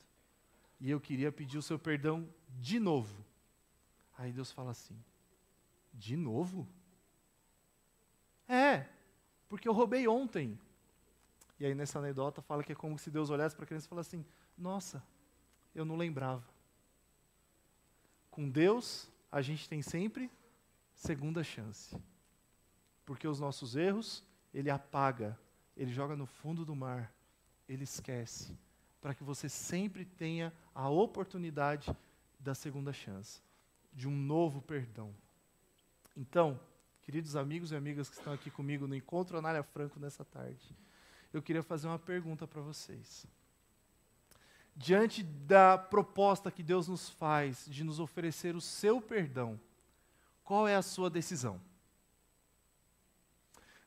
E 0.81 0.91
eu 0.91 1.01
queria 1.01 1.33
pedir 1.33 1.59
o 1.59 1.63
seu 1.63 1.79
perdão 1.79 2.29
de 2.59 2.79
novo. 2.79 3.25
Aí 4.17 4.33
Deus 4.33 4.51
fala 4.53 4.71
assim: 4.71 4.97
De 5.93 6.17
novo? 6.17 6.69
É, 8.49 8.89
porque 9.49 9.69
eu 9.69 9.73
roubei 9.73 10.07
ontem. 10.07 10.59
E 11.59 11.67
aí 11.67 11.75
nessa 11.75 11.99
anedota 11.99 12.41
fala 12.41 12.63
que 12.63 12.73
é 12.73 12.75
como 12.75 12.99
se 12.99 13.11
Deus 13.11 13.31
olhasse 13.31 13.55
para 13.55 13.65
a 13.65 13.67
criança 13.67 13.87
e 13.87 13.89
falasse 13.89 14.17
assim: 14.17 14.27
Nossa, 14.57 15.03
eu 15.75 15.85
não 15.85 15.97
lembrava. 15.97 16.45
Com 18.31 18.49
Deus, 18.49 19.11
a 19.31 19.43
gente 19.43 19.69
tem 19.69 19.83
sempre 19.83 20.31
segunda 20.95 21.43
chance. 21.43 21.97
Porque 23.11 23.27
os 23.27 23.41
nossos 23.41 23.75
erros, 23.75 24.23
Ele 24.55 24.71
apaga 24.71 25.37
ele 25.81 25.91
joga 25.91 26.15
no 26.15 26.27
fundo 26.27 26.63
do 26.63 26.77
mar, 26.77 27.11
ele 27.67 27.85
esquece, 27.85 28.55
para 29.01 29.15
que 29.15 29.25
você 29.25 29.49
sempre 29.49 30.05
tenha 30.05 30.53
a 30.75 30.91
oportunidade 30.91 31.91
da 32.39 32.55
segunda 32.55 32.93
chance, 32.93 33.41
de 33.91 34.07
um 34.07 34.15
novo 34.15 34.61
perdão. 34.61 35.15
Então, 36.15 36.61
queridos 37.01 37.35
amigos 37.35 37.73
e 37.73 37.77
amigas 37.77 38.11
que 38.11 38.17
estão 38.17 38.35
aqui 38.35 38.51
comigo 38.51 38.87
no 38.87 38.95
encontro 38.95 39.39
Anália 39.39 39.63
Franco 39.63 39.99
nessa 39.99 40.23
tarde, 40.23 40.77
eu 41.33 41.41
queria 41.41 41.63
fazer 41.63 41.87
uma 41.87 41.99
pergunta 41.99 42.47
para 42.47 42.61
vocês. 42.61 43.27
Diante 44.77 45.23
da 45.23 45.79
proposta 45.79 46.51
que 46.51 46.63
Deus 46.63 46.89
nos 46.89 47.09
faz 47.09 47.65
de 47.67 47.83
nos 47.85 47.99
oferecer 47.99 48.55
o 48.55 48.61
seu 48.61 49.01
perdão, 49.01 49.59
qual 50.45 50.69
é 50.69 50.77
a 50.77 50.83
sua 50.83 51.09
decisão? 51.09 51.59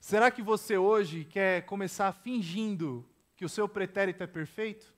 Será 0.03 0.29
que 0.29 0.41
você 0.41 0.77
hoje 0.77 1.23
quer 1.23 1.61
começar 1.61 2.11
fingindo 2.11 3.07
que 3.37 3.45
o 3.45 3.49
seu 3.49 3.69
pretérito 3.69 4.21
é 4.21 4.27
perfeito? 4.27 4.93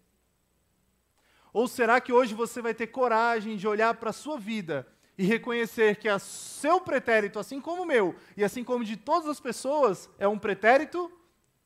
Ou 1.54 1.68
será 1.68 2.02
que 2.02 2.12
hoje 2.12 2.34
você 2.34 2.60
vai 2.60 2.74
ter 2.74 2.88
coragem 2.88 3.56
de 3.56 3.68
olhar 3.68 3.94
para 3.94 4.10
a 4.10 4.14
sua 4.14 4.40
vida 4.40 4.88
e 5.16 5.24
reconhecer 5.24 5.98
que 5.98 6.10
o 6.10 6.18
seu 6.18 6.82
pretérito, 6.82 7.38
assim 7.38 7.62
como 7.62 7.84
o 7.84 7.86
meu, 7.86 8.16
e 8.36 8.44
assim 8.44 8.64
como 8.64 8.84
de 8.84 8.98
todas 8.98 9.30
as 9.30 9.40
pessoas, 9.40 10.10
é 10.18 10.28
um 10.28 10.40
pretérito 10.40 11.12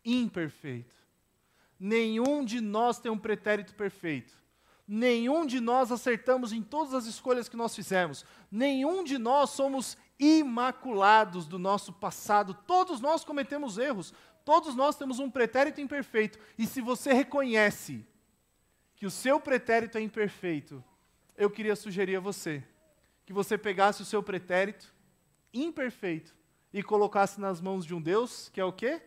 imperfeito? 0.04 0.98
Nenhum 1.80 2.44
de 2.44 2.60
nós 2.60 3.00
tem 3.00 3.10
um 3.10 3.18
pretérito 3.18 3.74
perfeito. 3.74 4.38
Nenhum 4.86 5.46
de 5.46 5.62
nós 5.62 5.94
acertamos 5.94 6.52
em 6.52 6.62
todas 6.62 6.94
as 6.94 7.06
escolhas 7.06 7.48
que 7.48 7.56
nós 7.56 7.74
fizemos. 7.74 8.26
Nenhum 8.52 9.02
de 9.02 9.18
nós 9.18 9.52
somos 9.52 9.98
imaculados 10.20 11.48
do 11.48 11.58
nosso 11.58 11.94
passado. 11.94 12.54
Todos 12.54 13.00
nós 13.00 13.24
cometemos 13.24 13.78
erros. 13.78 14.14
Todos 14.44 14.76
nós 14.76 14.96
temos 14.96 15.20
um 15.20 15.30
pretérito 15.30 15.80
imperfeito. 15.80 16.38
E 16.58 16.68
se 16.68 16.82
você 16.82 17.14
reconhece 17.14 18.06
que 18.96 19.06
o 19.06 19.12
seu 19.12 19.40
pretérito 19.40 19.98
é 19.98 20.02
imperfeito, 20.02 20.84
eu 21.38 21.50
queria 21.50 21.76
sugerir 21.76 22.18
a 22.18 22.20
você 22.20 22.64
que 23.26 23.32
você 23.32 23.58
pegasse 23.58 24.02
o 24.02 24.06
seu 24.06 24.24
pretérito 24.24 24.92
imperfeito 25.54 26.36
e 26.74 26.82
colocasse 26.82 27.40
nas 27.40 27.62
mãos 27.62 27.86
de 27.86 27.94
um 27.94 28.02
Deus 28.02 28.50
que 28.50 28.60
é 28.60 28.66
o 28.66 28.74
quê? 28.74 29.02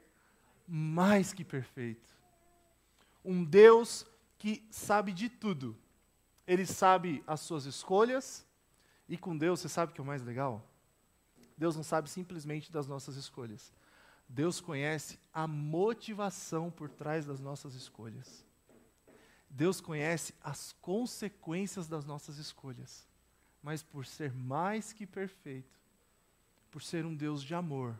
Mais 0.66 1.32
que 1.32 1.44
perfeito. 1.44 2.08
Um 3.24 3.44
Deus 3.44 4.06
que 4.38 4.66
sabe 4.70 5.12
de 5.12 5.28
tudo. 5.28 5.76
Ele 6.46 6.64
sabe 6.64 7.22
as 7.26 7.40
suas 7.40 7.66
escolhas, 7.66 8.46
e 9.08 9.18
com 9.18 9.36
Deus, 9.36 9.60
você 9.60 9.68
sabe 9.68 9.92
que 9.92 10.00
é 10.00 10.04
o 10.04 10.06
mais 10.06 10.22
legal? 10.22 10.71
Deus 11.62 11.76
não 11.76 11.84
sabe 11.84 12.10
simplesmente 12.10 12.72
das 12.72 12.88
nossas 12.88 13.14
escolhas. 13.14 13.72
Deus 14.28 14.60
conhece 14.60 15.16
a 15.32 15.46
motivação 15.46 16.72
por 16.72 16.90
trás 16.90 17.24
das 17.24 17.38
nossas 17.38 17.76
escolhas. 17.76 18.44
Deus 19.48 19.80
conhece 19.80 20.34
as 20.42 20.72
consequências 20.72 21.86
das 21.86 22.04
nossas 22.04 22.38
escolhas. 22.38 23.06
Mas 23.62 23.80
por 23.80 24.04
ser 24.04 24.32
mais 24.34 24.92
que 24.92 25.06
perfeito, 25.06 25.78
por 26.68 26.82
ser 26.82 27.06
um 27.06 27.14
Deus 27.14 27.44
de 27.44 27.54
amor, 27.54 27.96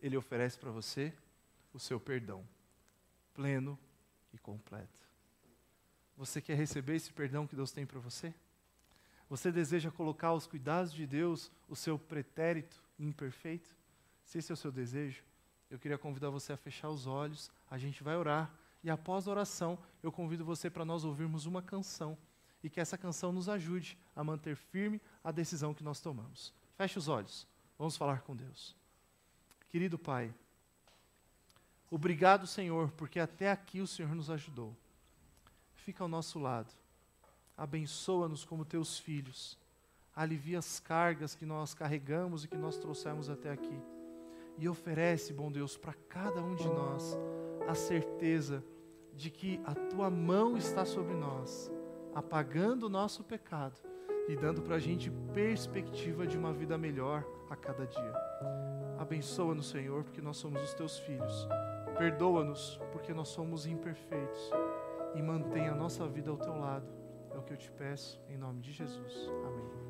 Ele 0.00 0.16
oferece 0.16 0.58
para 0.58 0.72
você 0.72 1.14
o 1.72 1.78
seu 1.78 2.00
perdão, 2.00 2.44
pleno 3.32 3.78
e 4.32 4.38
completo. 4.38 5.08
Você 6.16 6.42
quer 6.42 6.56
receber 6.56 6.96
esse 6.96 7.12
perdão 7.12 7.46
que 7.46 7.54
Deus 7.54 7.70
tem 7.70 7.86
para 7.86 8.00
você? 8.00 8.34
Você 9.30 9.52
deseja 9.52 9.88
colocar 9.92 10.28
aos 10.28 10.48
cuidados 10.48 10.92
de 10.92 11.06
Deus 11.06 11.48
o 11.68 11.76
seu 11.76 11.96
pretérito 11.96 12.82
imperfeito? 12.98 13.74
Se 14.24 14.38
esse 14.38 14.50
é 14.50 14.54
o 14.54 14.56
seu 14.56 14.72
desejo, 14.72 15.22
eu 15.70 15.78
queria 15.78 15.98
convidar 15.98 16.30
você 16.30 16.52
a 16.52 16.56
fechar 16.56 16.88
os 16.88 17.06
olhos, 17.06 17.50
a 17.70 17.76
gente 17.78 18.02
vai 18.02 18.16
orar, 18.16 18.52
e 18.82 18.90
após 18.90 19.26
a 19.26 19.30
oração, 19.30 19.78
eu 20.02 20.12
convido 20.12 20.44
você 20.44 20.68
para 20.68 20.84
nós 20.84 21.04
ouvirmos 21.04 21.46
uma 21.46 21.62
canção 21.62 22.16
e 22.62 22.70
que 22.70 22.80
essa 22.80 22.96
canção 22.96 23.32
nos 23.32 23.48
ajude 23.48 23.98
a 24.14 24.22
manter 24.22 24.56
firme 24.56 25.00
a 25.22 25.32
decisão 25.32 25.74
que 25.74 25.82
nós 25.82 26.00
tomamos. 26.00 26.52
Feche 26.76 26.98
os 26.98 27.08
olhos, 27.08 27.46
vamos 27.78 27.96
falar 27.96 28.22
com 28.22 28.36
Deus. 28.36 28.76
Querido 29.68 29.98
Pai, 29.98 30.34
obrigado, 31.90 32.46
Senhor, 32.46 32.90
porque 32.92 33.18
até 33.18 33.50
aqui 33.50 33.80
o 33.80 33.86
Senhor 33.86 34.14
nos 34.14 34.30
ajudou. 34.30 34.76
Fica 35.74 36.04
ao 36.04 36.08
nosso 36.08 36.38
lado, 36.38 36.72
abençoa-nos 37.56 38.44
como 38.44 38.64
teus 38.64 38.98
filhos, 38.98 39.58
alivia 40.14 40.58
as 40.58 40.80
cargas 40.80 41.34
que 41.34 41.44
nós 41.44 41.74
carregamos 41.74 42.44
e 42.44 42.48
que 42.48 42.56
nós 42.56 42.76
trouxemos 42.78 43.28
até 43.28 43.50
aqui. 43.50 43.78
E 44.56 44.68
oferece, 44.68 45.32
bom 45.32 45.50
Deus, 45.50 45.76
para 45.76 45.94
cada 46.08 46.42
um 46.42 46.54
de 46.54 46.68
nós 46.68 47.18
a 47.68 47.74
certeza 47.74 48.64
de 49.12 49.30
que 49.30 49.60
a 49.64 49.74
tua 49.74 50.10
mão 50.10 50.56
está 50.56 50.84
sobre 50.84 51.14
nós, 51.14 51.70
apagando 52.14 52.86
o 52.86 52.88
nosso 52.88 53.24
pecado 53.24 53.80
e 54.28 54.36
dando 54.36 54.62
para 54.62 54.76
a 54.76 54.78
gente 54.78 55.10
perspectiva 55.32 56.26
de 56.26 56.36
uma 56.36 56.52
vida 56.52 56.78
melhor 56.78 57.24
a 57.50 57.56
cada 57.56 57.86
dia. 57.86 58.14
Abençoa-nos, 58.98 59.68
Senhor, 59.68 60.04
porque 60.04 60.22
nós 60.22 60.36
somos 60.36 60.62
os 60.62 60.74
teus 60.74 60.98
filhos. 61.00 61.48
Perdoa-nos, 61.98 62.80
porque 62.92 63.12
nós 63.12 63.28
somos 63.28 63.66
imperfeitos. 63.66 64.50
E 65.14 65.22
mantenha 65.22 65.72
a 65.72 65.76
nossa 65.76 66.06
vida 66.08 66.30
ao 66.30 66.36
teu 66.36 66.56
lado. 66.58 66.86
É 67.32 67.38
o 67.38 67.42
que 67.42 67.52
eu 67.52 67.56
te 67.56 67.70
peço, 67.70 68.20
em 68.28 68.36
nome 68.36 68.60
de 68.60 68.72
Jesus. 68.72 69.30
Amém. 69.46 69.83